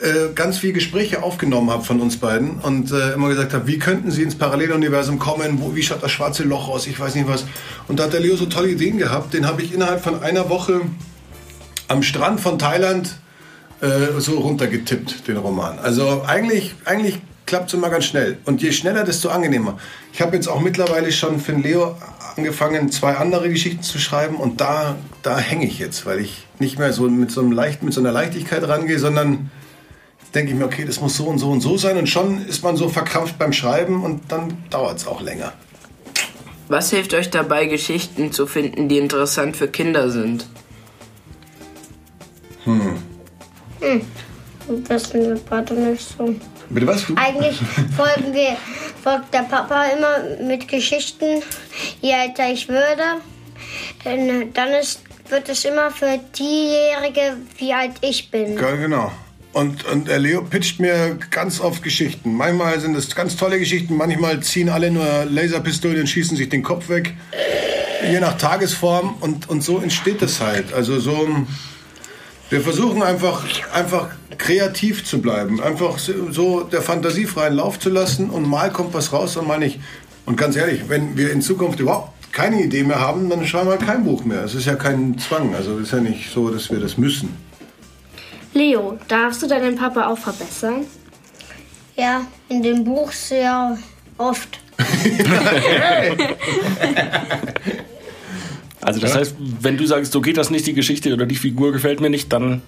äh, 0.00 0.32
ganz 0.34 0.58
viele 0.58 0.72
Gespräche 0.72 1.22
aufgenommen 1.22 1.70
habe 1.70 1.84
von 1.84 2.00
uns 2.00 2.16
beiden 2.16 2.58
und 2.58 2.90
äh, 2.90 3.12
immer 3.12 3.28
gesagt 3.28 3.52
habe, 3.52 3.66
wie 3.66 3.78
könnten 3.78 4.10
sie 4.10 4.22
ins 4.22 4.34
Paralleluniversum 4.34 5.18
kommen, 5.18 5.60
wo, 5.60 5.76
wie 5.76 5.82
schaut 5.82 6.02
das 6.02 6.10
schwarze 6.10 6.42
Loch 6.42 6.68
aus, 6.68 6.86
ich 6.86 6.98
weiß 6.98 7.14
nicht 7.14 7.28
was. 7.28 7.44
Und 7.88 7.98
da 8.00 8.04
hat 8.04 8.12
der 8.12 8.20
Leo 8.20 8.34
so 8.34 8.46
tolle 8.46 8.68
Ideen 8.68 8.98
gehabt, 8.98 9.32
den 9.32 9.46
habe 9.46 9.62
ich 9.62 9.72
innerhalb 9.72 10.02
von 10.02 10.22
einer 10.22 10.48
Woche 10.48 10.80
am 11.88 12.02
Strand 12.02 12.40
von 12.40 12.58
Thailand 12.58 13.16
äh, 13.80 14.18
so 14.18 14.38
runtergetippt, 14.40 15.28
den 15.28 15.36
Roman. 15.36 15.78
Also 15.78 16.24
eigentlich, 16.26 16.74
eigentlich 16.84 17.20
klappt 17.46 17.68
es 17.68 17.74
immer 17.74 17.90
ganz 17.90 18.04
schnell. 18.04 18.38
Und 18.44 18.62
je 18.62 18.72
schneller, 18.72 19.04
desto 19.04 19.28
angenehmer. 19.28 19.78
Ich 20.12 20.20
habe 20.20 20.36
jetzt 20.36 20.48
auch 20.48 20.60
mittlerweile 20.60 21.12
schon 21.12 21.40
für 21.40 21.52
den 21.52 21.62
Leo 21.62 21.96
angefangen, 22.36 22.90
zwei 22.90 23.16
andere 23.16 23.50
Geschichten 23.50 23.82
zu 23.82 23.98
schreiben 23.98 24.36
und 24.36 24.60
da, 24.60 24.96
da 25.22 25.38
hänge 25.38 25.66
ich 25.66 25.78
jetzt, 25.78 26.06
weil 26.06 26.20
ich 26.20 26.46
nicht 26.58 26.78
mehr 26.78 26.92
so 26.92 27.08
mit 27.08 27.30
so, 27.30 27.40
einem 27.40 27.52
leicht, 27.52 27.82
mit 27.82 27.92
so 27.92 28.00
einer 28.00 28.12
Leichtigkeit 28.12 28.66
rangehe, 28.66 28.98
sondern 28.98 29.50
denke 30.34 30.52
ich 30.52 30.58
mir, 30.58 30.64
okay, 30.64 30.84
das 30.84 31.00
muss 31.00 31.16
so 31.16 31.26
und 31.26 31.38
so 31.38 31.50
und 31.50 31.60
so 31.60 31.76
sein 31.76 31.98
und 31.98 32.08
schon 32.08 32.46
ist 32.46 32.64
man 32.64 32.76
so 32.76 32.88
verkrampft 32.88 33.38
beim 33.38 33.52
Schreiben 33.52 34.02
und 34.02 34.32
dann 34.32 34.64
dauert 34.70 34.98
es 34.98 35.06
auch 35.06 35.20
länger. 35.20 35.52
Was 36.68 36.90
hilft 36.90 37.12
euch 37.12 37.28
dabei, 37.28 37.66
Geschichten 37.66 38.32
zu 38.32 38.46
finden, 38.46 38.88
die 38.88 38.96
interessant 38.96 39.56
für 39.56 39.68
Kinder 39.68 40.10
sind? 40.10 40.46
Und 42.64 44.06
das 44.88 45.08
finden 45.08 45.34
wir 45.34 45.40
beide 45.50 45.74
nicht 45.74 46.16
so. 46.16 46.34
Bitte 46.72 46.86
was? 46.86 47.04
Eigentlich 47.16 47.58
folgen 47.96 48.32
wir, 48.32 48.56
folgt 49.02 49.34
der 49.34 49.40
Papa 49.40 49.84
immer 49.86 50.44
mit 50.46 50.68
Geschichten, 50.68 51.42
je 52.00 52.12
älter 52.12 52.50
ich 52.50 52.68
würde. 52.68 53.02
Denn 54.04 54.52
dann 54.54 54.70
ist, 54.70 55.02
wird 55.28 55.48
es 55.48 55.64
immer 55.64 55.90
für 55.90 56.18
diejährige, 56.38 57.36
wie 57.58 57.72
alt 57.72 57.92
ich 58.00 58.30
bin. 58.30 58.56
Ja, 58.56 58.74
genau. 58.76 59.12
Und, 59.52 59.84
und 59.84 60.08
der 60.08 60.18
Leo 60.18 60.42
pitcht 60.42 60.80
mir 60.80 61.18
ganz 61.30 61.60
oft 61.60 61.82
Geschichten. 61.82 62.34
Manchmal 62.34 62.80
sind 62.80 62.96
es 62.96 63.14
ganz 63.14 63.36
tolle 63.36 63.58
Geschichten, 63.58 63.96
manchmal 63.96 64.40
ziehen 64.40 64.70
alle 64.70 64.90
nur 64.90 65.26
Laserpistolen 65.26 66.00
und 66.00 66.06
schießen 66.06 66.38
sich 66.38 66.48
den 66.48 66.62
Kopf 66.62 66.88
weg. 66.88 67.12
Je 68.10 68.18
nach 68.18 68.38
Tagesform. 68.38 69.16
Und, 69.20 69.50
und 69.50 69.62
so 69.62 69.78
entsteht 69.78 70.22
es 70.22 70.40
halt. 70.40 70.72
Also 70.72 70.98
so. 70.98 71.28
Wir 72.52 72.60
versuchen 72.60 73.02
einfach, 73.02 73.42
einfach 73.72 74.10
kreativ 74.36 75.06
zu 75.06 75.22
bleiben. 75.22 75.62
Einfach 75.62 75.98
so 75.98 76.64
der 76.64 76.82
Fantasie 76.82 77.24
freien 77.24 77.54
Lauf 77.54 77.78
zu 77.78 77.88
lassen. 77.88 78.28
Und 78.28 78.46
mal 78.46 78.70
kommt 78.70 78.92
was 78.92 79.10
raus 79.10 79.38
und 79.38 79.48
mal 79.48 79.58
nicht. 79.58 79.80
Und 80.26 80.36
ganz 80.36 80.54
ehrlich, 80.56 80.82
wenn 80.86 81.16
wir 81.16 81.32
in 81.32 81.40
Zukunft 81.40 81.80
überhaupt 81.80 82.10
keine 82.30 82.62
Idee 82.62 82.82
mehr 82.82 83.00
haben, 83.00 83.30
dann 83.30 83.46
schreiben 83.46 83.70
wir 83.70 83.78
kein 83.78 84.04
Buch 84.04 84.26
mehr. 84.26 84.44
Es 84.44 84.54
ist 84.54 84.66
ja 84.66 84.74
kein 84.74 85.18
Zwang. 85.18 85.54
Also 85.54 85.78
es 85.78 85.84
ist 85.84 85.92
ja 85.92 86.00
nicht 86.00 86.30
so, 86.30 86.50
dass 86.50 86.70
wir 86.70 86.78
das 86.78 86.98
müssen. 86.98 87.34
Leo, 88.52 88.98
darfst 89.08 89.40
du 89.40 89.46
deinen 89.46 89.74
Papa 89.74 90.08
auch 90.08 90.18
verbessern? 90.18 90.84
Ja, 91.96 92.26
in 92.50 92.62
dem 92.62 92.84
Buch 92.84 93.12
sehr 93.12 93.78
oft. 94.18 94.60
Also 98.82 99.00
das 99.00 99.14
heißt, 99.14 99.36
wenn 99.60 99.76
du 99.76 99.86
sagst, 99.86 100.12
so 100.12 100.20
geht 100.20 100.36
das 100.36 100.50
nicht, 100.50 100.66
die 100.66 100.74
Geschichte 100.74 101.12
oder 101.12 101.24
die 101.24 101.36
Figur 101.36 101.72
gefällt 101.72 102.00
mir 102.00 102.10
nicht, 102.10 102.32
dann 102.32 102.62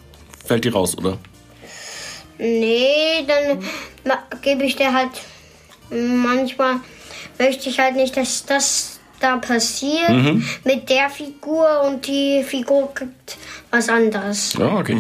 fällt 0.45 0.65
die 0.65 0.69
raus, 0.69 0.97
oder? 0.97 1.19
Nee, 2.39 3.27
dann 3.27 3.59
gebe 4.43 4.65
ich 4.65 4.77
dir 4.77 4.93
halt. 4.93 5.11
Manchmal 5.91 6.77
möchte 7.39 7.69
ich 7.69 7.79
halt 7.79 7.97
nicht, 7.97 8.17
dass 8.17 8.47
das 8.47 9.01
da 9.21 9.37
passiert 9.37 10.11
mit 10.65 10.89
der 10.89 11.09
Figur 11.11 11.83
und 11.87 12.07
die 12.07 12.43
Figur 12.43 12.93
kriegt 12.95 13.37
was 13.71 13.89
anderes. 13.89 14.55
Ja, 14.55 14.77
okay. 14.77 14.97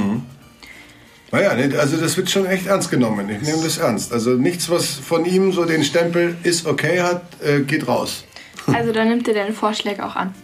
Naja, 1.32 1.54
ne, 1.54 1.76
also 1.78 1.96
das 1.96 2.16
wird 2.16 2.30
schon 2.30 2.46
echt 2.46 2.66
ernst 2.66 2.90
genommen. 2.90 3.28
Ich 3.28 3.40
nehme 3.42 3.62
das 3.62 3.78
ernst. 3.78 4.12
Also 4.12 4.30
nichts, 4.30 4.70
was 4.70 4.86
von 4.86 5.24
ihm 5.24 5.52
so 5.52 5.64
den 5.64 5.82
Stempel 5.82 6.36
ist 6.44 6.66
okay 6.66 7.00
hat, 7.00 7.22
äh, 7.42 7.60
geht 7.60 7.88
raus. 7.88 8.24
Also 8.66 8.92
dann 8.92 9.08
nimmt 9.08 9.26
er 9.26 9.34
deine 9.34 9.52
Vorschläge 9.52 10.06
auch 10.06 10.14
an. 10.14 10.34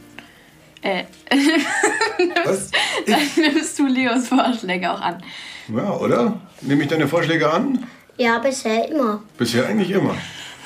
Äh, 0.82 1.04
Was? 2.44 2.70
dann 3.06 3.20
nimmst 3.36 3.78
du 3.78 3.86
Leos 3.86 4.28
Vorschläge 4.28 4.90
auch 4.90 5.00
an. 5.00 5.22
Ja, 5.74 5.96
oder? 5.96 6.40
Nehme 6.62 6.82
ich 6.82 6.88
deine 6.88 7.06
Vorschläge 7.06 7.50
an? 7.50 7.86
Ja, 8.16 8.38
bisher 8.38 8.88
immer. 8.88 9.22
Bisher 9.38 9.66
eigentlich 9.66 9.90
immer. 9.90 10.14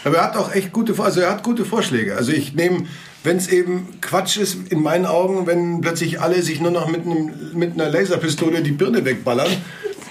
Aber 0.05 0.19
er 0.19 0.25
hat 0.25 0.37
auch 0.37 0.55
echt 0.55 0.73
gute, 0.73 0.95
also 1.03 1.21
er 1.21 1.31
hat 1.31 1.43
gute 1.43 1.65
Vorschläge. 1.65 2.17
Also 2.17 2.33
ich 2.33 2.55
nehme, 2.55 2.87
wenn 3.23 3.39
es 3.39 3.49
eben 3.49 4.01
Quatsch 4.01 4.37
ist 4.37 4.57
in 4.71 4.83
meinen 4.83 5.07
Augen, 5.07 5.47
wenn 5.47 5.81
plötzlich 5.81 6.21
alle 6.21 6.43
sich 6.43 6.61
nur 6.61 6.71
noch 6.71 6.89
mit, 6.89 7.07
einem, 7.07 7.33
mit 7.55 7.73
einer 7.75 7.89
Laserpistole 7.89 8.63
die 8.63 8.73
Birne 8.73 9.05
wegballern, 9.05 9.51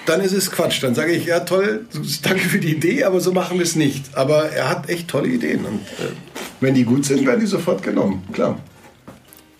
dann 0.06 0.20
ist 0.22 0.34
es 0.34 0.52
Quatsch. 0.52 0.82
Dann 0.84 0.96
sage 0.96 1.12
ich, 1.12 1.26
ja 1.26 1.42
toll, 1.42 1.86
danke 2.24 2.50
für 2.50 2.60
die 2.60 2.72
Idee, 2.72 3.04
aber 3.04 3.20
so 3.20 3.32
machen 3.32 3.58
wir 3.58 3.64
es 3.64 3.76
nicht. 3.76 4.18
Aber 4.18 4.50
er 4.50 4.70
hat 4.70 4.90
echt 4.90 5.08
tolle 5.08 5.28
Ideen 5.28 5.66
und 5.66 5.82
äh, 6.00 6.12
wenn 6.60 6.74
die 6.74 6.86
gut 6.86 7.06
sind, 7.06 7.26
werden 7.26 7.40
die 7.40 7.46
sofort 7.46 7.84
genommen. 7.84 8.24
Klar. 8.34 8.60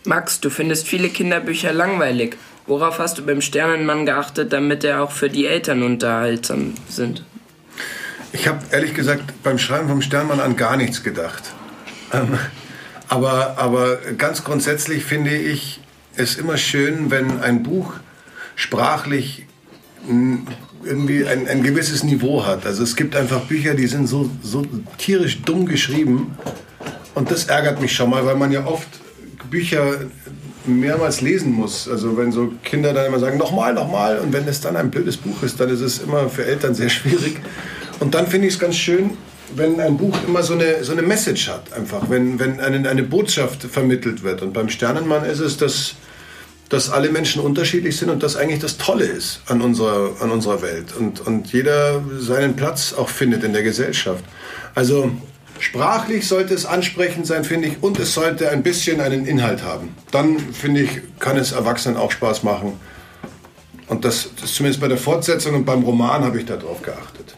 Max, 0.06 0.40
du 0.40 0.50
findest 0.50 0.86
viele 0.86 1.08
Kinderbücher 1.08 1.72
langweilig. 1.72 2.36
Worauf 2.66 2.98
hast 2.98 3.18
du 3.18 3.26
beim 3.26 3.40
Sternenmann 3.40 4.06
geachtet, 4.06 4.52
damit 4.52 4.84
er 4.84 5.02
auch 5.02 5.12
für 5.12 5.28
die 5.28 5.46
Eltern 5.46 5.82
unterhaltsam 5.82 6.74
sind? 6.88 7.24
Ich 8.32 8.48
habe 8.48 8.60
ehrlich 8.70 8.94
gesagt 8.94 9.42
beim 9.42 9.58
Schreiben 9.58 9.88
vom 9.88 10.02
Sternmann 10.02 10.40
an 10.40 10.56
gar 10.56 10.76
nichts 10.76 11.02
gedacht. 11.02 11.42
Ähm, 12.12 12.38
aber, 13.08 13.58
aber 13.58 13.96
ganz 14.18 14.44
grundsätzlich 14.44 15.04
finde 15.04 15.36
ich 15.36 15.80
es 16.16 16.36
immer 16.36 16.56
schön, 16.56 17.10
wenn 17.10 17.40
ein 17.40 17.62
Buch 17.62 17.94
sprachlich 18.56 19.46
irgendwie 20.84 21.26
ein, 21.26 21.48
ein 21.48 21.62
gewisses 21.62 22.02
Niveau 22.02 22.44
hat. 22.44 22.66
Also 22.66 22.82
es 22.82 22.96
gibt 22.96 23.16
einfach 23.16 23.40
Bücher, 23.42 23.74
die 23.74 23.86
sind 23.86 24.06
so, 24.06 24.30
so 24.42 24.66
tierisch 24.98 25.42
dumm 25.42 25.66
geschrieben. 25.66 26.36
Und 27.14 27.30
das 27.30 27.44
ärgert 27.44 27.80
mich 27.80 27.94
schon 27.94 28.10
mal, 28.10 28.26
weil 28.26 28.36
man 28.36 28.52
ja 28.52 28.66
oft 28.66 28.88
Bücher 29.50 30.00
mehrmals 30.66 31.20
lesen 31.20 31.52
muss. 31.52 31.88
Also 31.88 32.16
wenn 32.16 32.32
so 32.32 32.52
Kinder 32.64 32.92
dann 32.92 33.06
immer 33.06 33.18
sagen, 33.18 33.38
nochmal, 33.38 33.74
nochmal. 33.74 34.18
Und 34.18 34.32
wenn 34.32 34.46
es 34.48 34.60
dann 34.60 34.76
ein 34.76 34.90
blödes 34.90 35.16
Buch 35.16 35.42
ist, 35.42 35.60
dann 35.60 35.68
ist 35.68 35.80
es 35.80 35.98
immer 35.98 36.28
für 36.28 36.44
Eltern 36.44 36.74
sehr 36.74 36.88
schwierig. 36.88 37.36
Und 38.00 38.14
dann 38.14 38.26
finde 38.26 38.48
ich 38.48 38.54
es 38.54 38.60
ganz 38.60 38.76
schön, 38.76 39.16
wenn 39.56 39.80
ein 39.80 39.96
Buch 39.96 40.16
immer 40.26 40.42
so 40.42 40.54
eine, 40.54 40.82
so 40.82 40.92
eine 40.92 41.02
Message 41.02 41.48
hat. 41.48 41.72
Einfach, 41.72 42.08
wenn, 42.08 42.38
wenn 42.38 42.60
eine, 42.60 42.88
eine 42.88 43.02
Botschaft 43.02 43.62
vermittelt 43.62 44.22
wird. 44.22 44.42
Und 44.42 44.52
beim 44.52 44.68
Sternenmann 44.68 45.24
ist 45.24 45.40
es, 45.40 45.56
dass, 45.56 45.94
dass 46.68 46.90
alle 46.90 47.10
Menschen 47.10 47.42
unterschiedlich 47.42 47.96
sind 47.96 48.10
und 48.10 48.22
das 48.22 48.36
eigentlich 48.36 48.60
das 48.60 48.78
Tolle 48.78 49.04
ist 49.04 49.42
an 49.46 49.60
unserer, 49.60 50.10
an 50.20 50.30
unserer 50.30 50.62
Welt. 50.62 50.96
Und, 50.98 51.20
und 51.20 51.52
jeder 51.52 52.02
seinen 52.18 52.56
Platz 52.56 52.94
auch 52.94 53.08
findet 53.08 53.44
in 53.44 53.52
der 53.52 53.62
Gesellschaft. 53.62 54.24
Also 54.74 55.12
sprachlich 55.64 56.28
sollte 56.28 56.54
es 56.54 56.66
ansprechend 56.66 57.26
sein, 57.26 57.44
finde 57.44 57.68
ich, 57.68 57.82
und 57.82 57.98
es 57.98 58.14
sollte 58.14 58.50
ein 58.50 58.62
bisschen 58.62 59.00
einen 59.00 59.26
Inhalt 59.26 59.62
haben. 59.62 59.94
Dann, 60.10 60.38
finde 60.38 60.82
ich, 60.82 60.90
kann 61.18 61.36
es 61.36 61.52
Erwachsenen 61.52 61.96
auch 61.96 62.12
Spaß 62.12 62.42
machen. 62.42 62.78
Und 63.88 64.04
das, 64.04 64.30
das 64.40 64.54
zumindest 64.54 64.80
bei 64.80 64.88
der 64.88 64.98
Fortsetzung 64.98 65.54
und 65.54 65.64
beim 65.64 65.82
Roman 65.82 66.22
habe 66.22 66.38
ich 66.38 66.46
darauf 66.46 66.82
geachtet. 66.82 67.34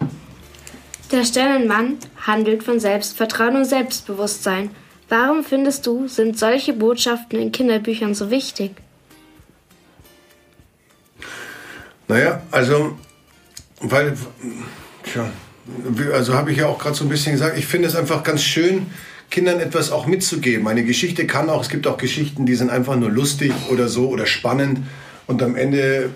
Der 1.13 1.25
Sternenmann 1.25 1.99
handelt 2.27 2.65
von 2.65 2.81
Selbstvertrauen 2.81 3.57
und 3.57 3.65
Selbstbewusstsein. 3.65 4.71
Warum 5.09 5.45
findest 5.45 5.87
du, 5.87 6.09
sind 6.09 6.37
solche 6.37 6.73
Botschaften 6.73 7.39
in 7.39 7.53
Kinderbüchern 7.53 8.15
so 8.15 8.31
wichtig? 8.31 8.73
Naja, 12.09 12.43
also, 12.51 12.97
weil, 13.81 14.17
tja, 15.05 15.31
also 16.13 16.35
habe 16.35 16.53
ich 16.53 16.59
ja 16.59 16.67
auch 16.67 16.79
gerade 16.79 16.95
so 16.95 17.05
ein 17.05 17.09
bisschen 17.09 17.33
gesagt, 17.33 17.59
ich 17.59 17.67
finde 17.67 17.89
es 17.89 17.97
einfach 17.97 18.23
ganz 18.23 18.43
schön, 18.43 18.87
Kindern 19.31 19.59
etwas 19.59 19.91
auch 19.91 20.07
mitzugeben. 20.07 20.69
Eine 20.69 20.85
Geschichte 20.85 21.27
kann 21.27 21.51
auch, 21.51 21.63
es 21.63 21.69
gibt 21.69 21.87
auch 21.87 21.97
Geschichten, 21.97 22.47
die 22.47 22.55
sind 22.55 22.71
einfach 22.71 22.97
nur 22.97 23.11
lustig 23.11 23.53
oder 23.71 23.89
so 23.89 24.09
oder 24.09 24.27
spannend 24.27 24.81
und 25.27 25.43
am 25.43 25.57
Ende 25.57 26.11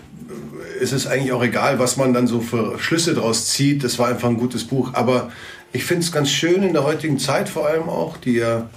ist 0.80 0.92
es 0.92 1.06
eigentlich 1.06 1.32
auch 1.32 1.42
egal, 1.42 1.78
was 1.78 1.96
man 1.96 2.14
dann 2.14 2.26
so 2.26 2.40
für 2.40 2.78
Schlüsse 2.78 3.14
draus 3.14 3.48
zieht. 3.48 3.84
Das 3.84 3.98
war 3.98 4.08
einfach 4.08 4.28
ein 4.28 4.38
gutes 4.38 4.64
Buch. 4.64 4.94
Aber 4.94 5.30
ich 5.72 5.84
finde 5.84 6.02
es 6.02 6.10
ganz 6.10 6.30
schön 6.30 6.62
in 6.62 6.72
der 6.72 6.84
heutigen 6.84 7.18
Zeit 7.18 7.48
vor 7.48 7.66
allem 7.66 7.88
auch, 7.88 8.16
die 8.16 8.34
ja 8.34 8.70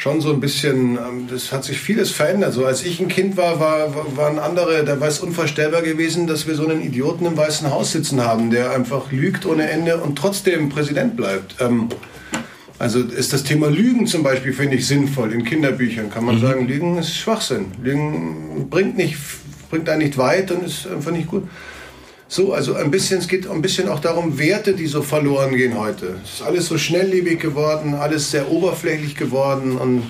schon 0.00 0.22
so 0.22 0.32
ein 0.32 0.40
bisschen, 0.40 0.96
ähm, 0.96 1.28
das 1.30 1.52
hat 1.52 1.62
sich 1.62 1.78
vieles 1.78 2.10
verändert. 2.10 2.54
So 2.54 2.64
als 2.64 2.82
ich 2.82 3.00
ein 3.00 3.08
Kind 3.08 3.36
war, 3.36 3.60
war 3.60 3.94
war- 3.94 4.16
waren 4.16 4.38
andere, 4.38 4.82
da 4.82 4.98
war 4.98 5.08
es 5.08 5.20
unvorstellbar 5.20 5.82
gewesen, 5.82 6.26
dass 6.26 6.46
wir 6.46 6.54
so 6.54 6.66
einen 6.66 6.80
Idioten 6.80 7.26
im 7.26 7.36
Weißen 7.36 7.70
Haus 7.70 7.92
sitzen 7.92 8.22
haben, 8.22 8.50
der 8.50 8.70
einfach 8.70 9.12
lügt 9.12 9.44
ohne 9.44 9.68
Ende 9.68 9.98
und 9.98 10.16
trotzdem 10.16 10.70
Präsident 10.70 11.16
bleibt. 11.16 11.56
Ähm, 11.60 11.88
Also 12.78 13.00
ist 13.00 13.34
das 13.34 13.42
Thema 13.44 13.68
Lügen 13.68 14.06
zum 14.06 14.22
Beispiel, 14.22 14.54
finde 14.54 14.76
ich, 14.76 14.86
sinnvoll. 14.86 15.34
In 15.34 15.44
Kinderbüchern 15.44 16.08
kann 16.08 16.24
man 16.24 16.36
mhm. 16.36 16.40
sagen, 16.40 16.66
Lügen 16.66 16.96
ist 16.96 17.14
Schwachsinn. 17.14 17.66
Lügen 17.82 18.70
bringt, 18.70 18.96
nicht, 18.96 19.18
bringt 19.68 19.86
einen 19.90 20.00
nicht 20.00 20.16
weit 20.16 20.50
und 20.50 20.64
ist 20.64 20.86
einfach 20.86 21.10
nicht 21.10 21.26
gut. 21.26 21.46
So, 22.32 22.54
also 22.54 22.76
ein 22.76 22.92
bisschen, 22.92 23.18
es 23.18 23.26
geht 23.26 23.50
ein 23.50 23.60
bisschen 23.60 23.88
auch 23.88 23.98
darum, 23.98 24.38
Werte, 24.38 24.74
die 24.74 24.86
so 24.86 25.02
verloren 25.02 25.56
gehen 25.56 25.76
heute. 25.76 26.20
Es 26.22 26.34
ist 26.34 26.42
alles 26.42 26.66
so 26.66 26.78
schnelllebig 26.78 27.40
geworden, 27.40 27.94
alles 27.94 28.30
sehr 28.30 28.48
oberflächlich 28.48 29.16
geworden 29.16 29.76
und 29.76 30.04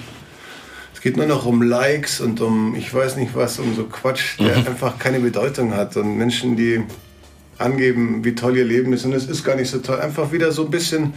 es 0.93 1.01
geht 1.01 1.17
nur 1.17 1.25
noch 1.25 1.47
um 1.47 1.63
Likes 1.63 2.21
und 2.21 2.43
um, 2.43 2.75
ich 2.75 2.93
weiß 2.93 3.17
nicht 3.17 3.35
was, 3.35 3.59
um 3.59 3.75
so 3.75 3.85
Quatsch, 3.85 4.39
der 4.39 4.59
mhm. 4.59 4.67
einfach 4.67 4.99
keine 4.99 5.19
Bedeutung 5.19 5.75
hat. 5.75 5.97
Und 5.97 6.19
Menschen, 6.19 6.57
die 6.57 6.83
angeben, 7.61 8.25
wie 8.25 8.35
toll 8.35 8.57
ihr 8.57 8.65
Leben 8.65 8.93
ist 8.93 9.05
und 9.05 9.13
es 9.13 9.27
ist 9.27 9.45
gar 9.45 9.57
nicht 9.57 9.71
so 9.71 9.79
toll. 9.79 10.01
Einfach 10.01 10.33
wieder 10.33 10.53
so 10.53 10.65
ein 10.65 10.71
bisschen 10.71 11.15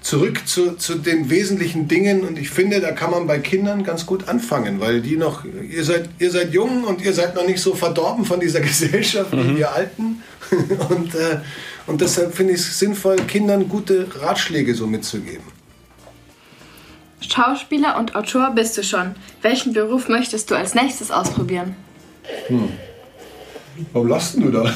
zurück 0.00 0.46
zu, 0.46 0.76
zu 0.76 0.94
den 0.94 1.30
wesentlichen 1.30 1.88
Dingen 1.88 2.22
und 2.22 2.38
ich 2.38 2.50
finde, 2.50 2.80
da 2.80 2.92
kann 2.92 3.10
man 3.10 3.26
bei 3.26 3.38
Kindern 3.38 3.82
ganz 3.82 4.06
gut 4.06 4.28
anfangen, 4.28 4.80
weil 4.80 5.00
die 5.00 5.16
noch, 5.16 5.44
ihr 5.44 5.82
seid, 5.84 6.08
ihr 6.18 6.30
seid 6.30 6.52
jung 6.52 6.84
und 6.84 7.04
ihr 7.04 7.12
seid 7.12 7.34
noch 7.34 7.46
nicht 7.46 7.60
so 7.60 7.74
verdorben 7.74 8.24
von 8.24 8.38
dieser 8.38 8.60
Gesellschaft 8.70 9.32
wie 9.32 9.36
mhm. 9.36 9.56
wir 9.56 9.72
Alten 9.72 10.22
und, 10.90 11.14
äh, 11.14 11.40
und 11.86 12.00
deshalb 12.00 12.34
finde 12.34 12.52
ich 12.52 12.60
es 12.60 12.78
sinnvoll, 12.78 13.16
Kindern 13.16 13.68
gute 13.68 14.06
Ratschläge 14.20 14.74
so 14.74 14.86
mitzugeben. 14.86 15.44
Schauspieler 17.20 17.98
und 17.98 18.14
Autor 18.14 18.52
bist 18.54 18.78
du 18.78 18.84
schon. 18.84 19.14
Welchen 19.42 19.72
Beruf 19.72 20.08
möchtest 20.08 20.50
du 20.50 20.54
als 20.54 20.74
nächstes 20.74 21.10
ausprobieren? 21.10 21.74
Hm. 22.46 22.68
Warum 23.92 24.08
lachst 24.08 24.36
du 24.36 24.50
da? 24.50 24.72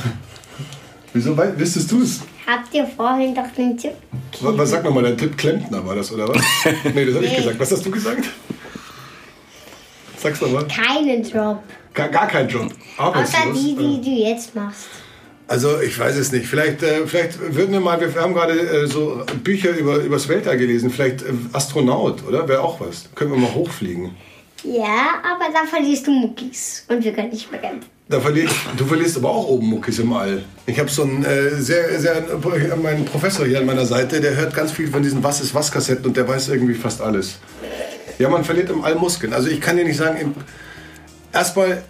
Wieso 1.12 1.36
wüsstest 1.36 1.90
du 1.90 2.02
es? 2.02 2.20
Habt 2.46 2.72
ihr 2.74 2.86
vorhin 2.86 3.34
doch 3.34 3.50
den 3.56 3.76
Tipp? 3.76 3.94
Was, 4.40 4.58
was 4.58 4.70
sag 4.70 4.84
nochmal, 4.84 5.02
dein 5.04 5.18
Tipp 5.18 5.36
Klempner 5.36 5.84
war 5.84 5.94
das, 5.94 6.12
oder 6.12 6.28
was? 6.28 6.36
nee, 6.94 7.04
das 7.04 7.14
habe 7.14 7.24
ich 7.24 7.36
gesagt. 7.36 7.60
Was 7.60 7.72
hast 7.72 7.86
du 7.86 7.90
gesagt? 7.90 8.28
Sag's 10.16 10.40
nochmal. 10.40 10.66
Keinen 10.68 11.22
Job. 11.22 11.62
Gar, 11.94 12.08
gar 12.08 12.28
keinen 12.28 12.48
Job. 12.48 12.70
Außer 12.96 13.52
die, 13.54 13.74
die 13.74 14.00
du 14.00 14.10
jetzt 14.10 14.54
machst. 14.54 14.86
Also 15.48 15.80
ich 15.80 15.98
weiß 15.98 16.14
es 16.16 16.30
nicht. 16.30 16.46
Vielleicht, 16.46 16.82
äh, 16.82 17.06
vielleicht 17.06 17.40
würden 17.40 17.72
wir 17.72 17.80
mal, 17.80 18.00
wir 18.00 18.22
haben 18.22 18.34
gerade 18.34 18.52
äh, 18.52 18.86
so 18.86 19.24
Bücher 19.42 19.70
über 19.76 19.96
übers 19.96 20.28
Weltall 20.28 20.56
gelesen. 20.56 20.90
Vielleicht 20.90 21.22
äh, 21.22 21.32
Astronaut, 21.52 22.24
oder? 22.26 22.46
Wäre 22.46 22.62
auch 22.62 22.80
was. 22.80 23.08
Können 23.16 23.32
wir 23.32 23.38
mal 23.38 23.52
hochfliegen. 23.52 24.12
Ja, 24.62 25.14
aber 25.24 25.52
da 25.52 25.66
verlierst 25.66 26.06
du 26.06 26.12
Muckis 26.12 26.84
und 26.88 27.02
wir 27.02 27.12
können 27.12 27.30
nicht 27.30 27.50
mehr 27.50 27.60
kämpfen. 27.60 27.88
Da 28.10 28.18
verlier 28.18 28.42
ich, 28.42 28.50
du 28.76 28.84
verlierst 28.86 29.16
aber 29.18 29.30
auch 29.30 29.46
oben 29.46 29.68
Muckis 29.68 30.00
im 30.00 30.12
All. 30.12 30.42
Ich 30.66 30.80
habe 30.80 30.90
so 30.90 31.04
einen 31.04 31.24
äh, 31.24 31.50
sehr, 31.50 32.00
sehr, 32.00 32.24
meinen 32.82 33.04
Professor 33.04 33.46
hier 33.46 33.60
an 33.60 33.66
meiner 33.66 33.86
Seite, 33.86 34.20
der 34.20 34.34
hört 34.34 34.52
ganz 34.52 34.72
viel 34.72 34.88
von 34.88 35.00
diesen 35.00 35.22
Was 35.22 35.40
ist 35.40 35.54
was 35.54 35.70
Kassetten 35.70 36.06
und 36.06 36.16
der 36.16 36.26
weiß 36.26 36.48
irgendwie 36.48 36.74
fast 36.74 37.00
alles. 37.00 37.38
Ja, 38.18 38.28
man 38.28 38.42
verliert 38.42 38.68
im 38.68 38.82
All 38.82 38.96
Muskeln. 38.96 39.32
Also 39.32 39.48
ich 39.48 39.60
kann 39.60 39.76
dir 39.76 39.84
nicht 39.84 39.96
sagen, 39.96 40.34
erstmal 41.32 41.84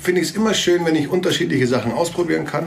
finde 0.00 0.20
ich 0.20 0.28
es 0.28 0.36
immer 0.36 0.54
schön, 0.54 0.84
wenn 0.86 0.94
ich 0.94 1.08
unterschiedliche 1.08 1.66
Sachen 1.66 1.90
ausprobieren 1.90 2.44
kann, 2.44 2.66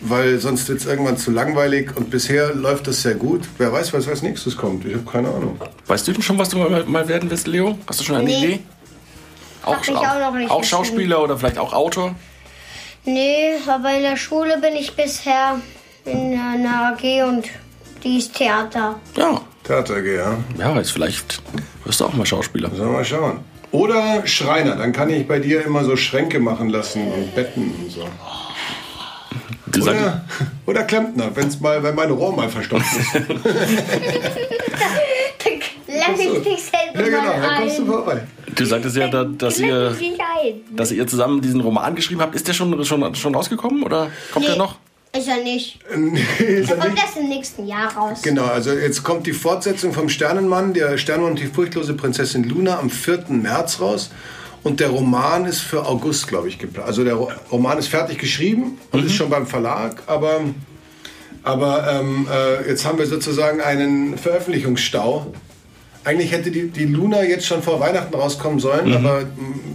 weil 0.00 0.38
sonst 0.38 0.66
wird 0.70 0.80
es 0.80 0.86
irgendwann 0.86 1.18
zu 1.18 1.30
langweilig 1.30 1.94
und 1.94 2.08
bisher 2.08 2.54
läuft 2.54 2.86
das 2.86 3.02
sehr 3.02 3.16
gut. 3.16 3.42
Wer 3.58 3.70
weiß, 3.70 3.92
was 3.92 4.08
als 4.08 4.22
nächstes 4.22 4.56
kommt. 4.56 4.86
Ich 4.86 4.94
habe 4.94 5.04
keine 5.04 5.28
Ahnung. 5.28 5.60
Weißt 5.86 6.08
du 6.08 6.12
denn 6.12 6.22
schon, 6.22 6.38
was 6.38 6.48
du 6.48 6.56
mal 6.56 7.06
werden 7.06 7.30
wirst, 7.30 7.46
Leo? 7.46 7.76
Hast 7.86 8.00
du 8.00 8.04
schon 8.04 8.16
eine 8.16 8.24
nee. 8.24 8.44
Idee? 8.44 8.60
Auch, 9.68 9.82
ich 9.82 9.90
auch, 9.90 10.18
noch 10.18 10.34
nicht 10.34 10.50
auch 10.50 10.64
Schauspieler 10.64 11.22
oder 11.22 11.36
vielleicht 11.36 11.58
auch 11.58 11.72
Autor? 11.72 12.14
Nee, 13.04 13.52
aber 13.66 13.94
in 13.94 14.02
der 14.02 14.16
Schule 14.16 14.58
bin 14.58 14.74
ich 14.74 14.94
bisher 14.94 15.60
in 16.04 16.38
einer 16.38 16.92
AG 16.92 17.22
und 17.28 17.44
die 18.02 18.18
ist 18.18 18.34
Theater. 18.34 18.96
Ja. 19.16 19.40
Theater 19.64 19.96
AG, 19.96 20.06
ja. 20.06 20.36
Ja, 20.58 20.76
jetzt 20.76 20.92
vielleicht 20.92 21.42
wirst 21.84 22.00
du 22.00 22.06
auch 22.06 22.14
mal 22.14 22.26
Schauspieler. 22.26 22.70
Sollen 22.70 22.90
wir 22.90 22.98
mal 22.98 23.04
schauen. 23.04 23.40
Oder 23.70 24.26
Schreiner, 24.26 24.76
dann 24.76 24.92
kann 24.92 25.10
ich 25.10 25.28
bei 25.28 25.38
dir 25.40 25.64
immer 25.64 25.84
so 25.84 25.94
Schränke 25.96 26.40
machen 26.40 26.70
lassen 26.70 27.12
und 27.12 27.34
Betten 27.34 27.70
und 27.78 27.90
so. 27.90 28.08
Oder, 29.82 30.24
oder 30.66 30.84
Klempner, 30.84 31.30
wenn's 31.34 31.60
mal, 31.60 31.82
wenn 31.82 31.94
mein 31.94 32.10
Rohr 32.10 32.34
mal 32.34 32.48
verstopft 32.48 32.96
ist. 32.96 33.14
Lass 35.86 36.18
ich 36.20 36.42
dich 36.42 36.62
selber 36.64 37.00
ja, 37.00 37.20
genau, 37.20 37.32
dann 37.40 37.56
kommst 37.60 37.78
du 37.78 37.86
vorbei. 37.86 38.22
Du 38.58 38.64
sagtest 38.64 38.96
ja, 38.96 39.06
da, 39.06 39.24
dass, 39.24 39.60
ihr, 39.60 39.96
dass 40.74 40.90
ihr 40.90 41.06
zusammen 41.06 41.40
diesen 41.40 41.60
Roman 41.60 41.94
geschrieben 41.94 42.20
habt. 42.20 42.34
Ist 42.34 42.48
der 42.48 42.54
schon, 42.54 42.84
schon, 42.84 43.14
schon 43.14 43.34
rausgekommen 43.34 43.84
oder 43.84 44.10
kommt 44.32 44.46
nee. 44.46 44.50
der 44.50 44.58
noch? 44.58 44.76
Ist 45.16 45.28
er 45.28 45.42
nicht. 45.42 45.78
Nee, 45.96 46.20
ist 46.42 46.70
er 46.70 46.76
kommt 46.76 46.98
erst 46.98 47.16
im 47.16 47.28
nächsten 47.28 47.66
Jahr 47.66 47.94
raus. 47.96 48.20
Genau, 48.22 48.44
also 48.44 48.72
jetzt 48.72 49.04
kommt 49.04 49.26
die 49.26 49.32
Fortsetzung 49.32 49.92
vom 49.92 50.08
Sternenmann, 50.08 50.74
der 50.74 50.98
Sternenmann 50.98 51.32
und 51.32 51.40
die 51.40 51.46
furchtlose 51.46 51.94
Prinzessin 51.94 52.44
Luna 52.44 52.78
am 52.78 52.90
4. 52.90 53.26
März 53.28 53.80
raus. 53.80 54.10
Und 54.64 54.80
der 54.80 54.88
Roman 54.88 55.44
ist 55.44 55.60
für 55.60 55.86
August, 55.86 56.26
glaube 56.26 56.48
ich, 56.48 56.58
geplant. 56.58 56.88
Also 56.88 57.04
der 57.04 57.14
Roman 57.14 57.78
ist 57.78 57.88
fertig 57.88 58.18
geschrieben 58.18 58.78
und 58.90 59.00
mhm. 59.00 59.06
ist 59.06 59.14
schon 59.14 59.30
beim 59.30 59.46
Verlag, 59.46 60.02
aber, 60.08 60.40
aber 61.44 61.90
ähm, 61.92 62.26
äh, 62.30 62.68
jetzt 62.68 62.84
haben 62.84 62.98
wir 62.98 63.06
sozusagen 63.06 63.60
einen 63.60 64.18
Veröffentlichungsstau 64.18 65.32
eigentlich 66.04 66.32
hätte 66.32 66.50
die, 66.50 66.68
die 66.68 66.86
Luna 66.86 67.22
jetzt 67.22 67.46
schon 67.46 67.62
vor 67.62 67.80
Weihnachten 67.80 68.14
rauskommen 68.14 68.58
sollen, 68.58 68.88
mhm. 68.88 68.96
aber 68.96 69.22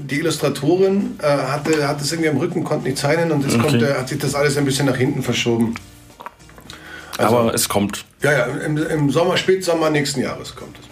die 0.10 0.20
Illustratorin 0.20 1.18
äh, 1.22 1.26
hatte, 1.26 1.88
hat 1.88 2.02
es 2.02 2.12
irgendwie 2.12 2.30
am 2.30 2.38
Rücken, 2.38 2.64
konnte 2.64 2.86
nicht 2.86 2.98
zeichnen 2.98 3.32
und 3.32 3.44
jetzt 3.44 3.56
okay. 3.56 3.70
kommt, 3.70 3.84
äh, 3.84 3.94
hat 3.94 4.10
sich 4.10 4.20
das 4.20 4.36
alles 4.36 4.58
ein 4.58 4.66
bisschen 4.66 4.86
nach 4.86 4.98
hinten 4.98 5.22
verschoben. 5.22 5.76
Also, 7.18 7.38
aber 7.38 7.54
es 7.54 7.70
kommt. 7.70 8.06
Ja, 8.24 8.32
ja, 8.32 8.46
im, 8.46 8.78
im 8.78 9.10
Sommer, 9.10 9.38
Spätsommer 9.38 9.90
nächsten 9.90 10.22
Jahres 10.22 10.56
kommt 10.56 10.78
es. 10.80 10.88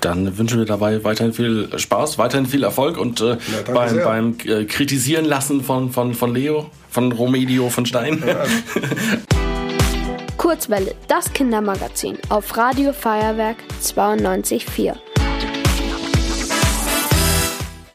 Dann 0.00 0.36
wünschen 0.36 0.58
wir 0.58 0.66
dabei 0.66 1.02
weiterhin 1.04 1.32
viel 1.32 1.68
Spaß, 1.76 2.18
weiterhin 2.18 2.46
viel 2.46 2.62
Erfolg 2.62 2.98
und 2.98 3.20
äh, 3.20 3.30
ja, 3.30 3.72
beim, 3.72 3.96
beim 3.96 4.36
äh, 4.44 4.64
Kritisieren 4.64 5.24
lassen 5.24 5.62
von, 5.62 5.90
von, 5.90 6.14
von 6.14 6.34
Leo, 6.34 6.70
von 6.90 7.12
Romedio 7.12 7.70
von 7.70 7.86
Stein. 7.86 8.22
Ja. 8.26 8.44
Kurzwelle, 10.36 10.94
das 11.08 11.32
Kindermagazin 11.32 12.18
auf 12.28 12.56
Radio 12.56 12.92
Feuerwerk 12.92 13.56
92.4. 13.82 15.05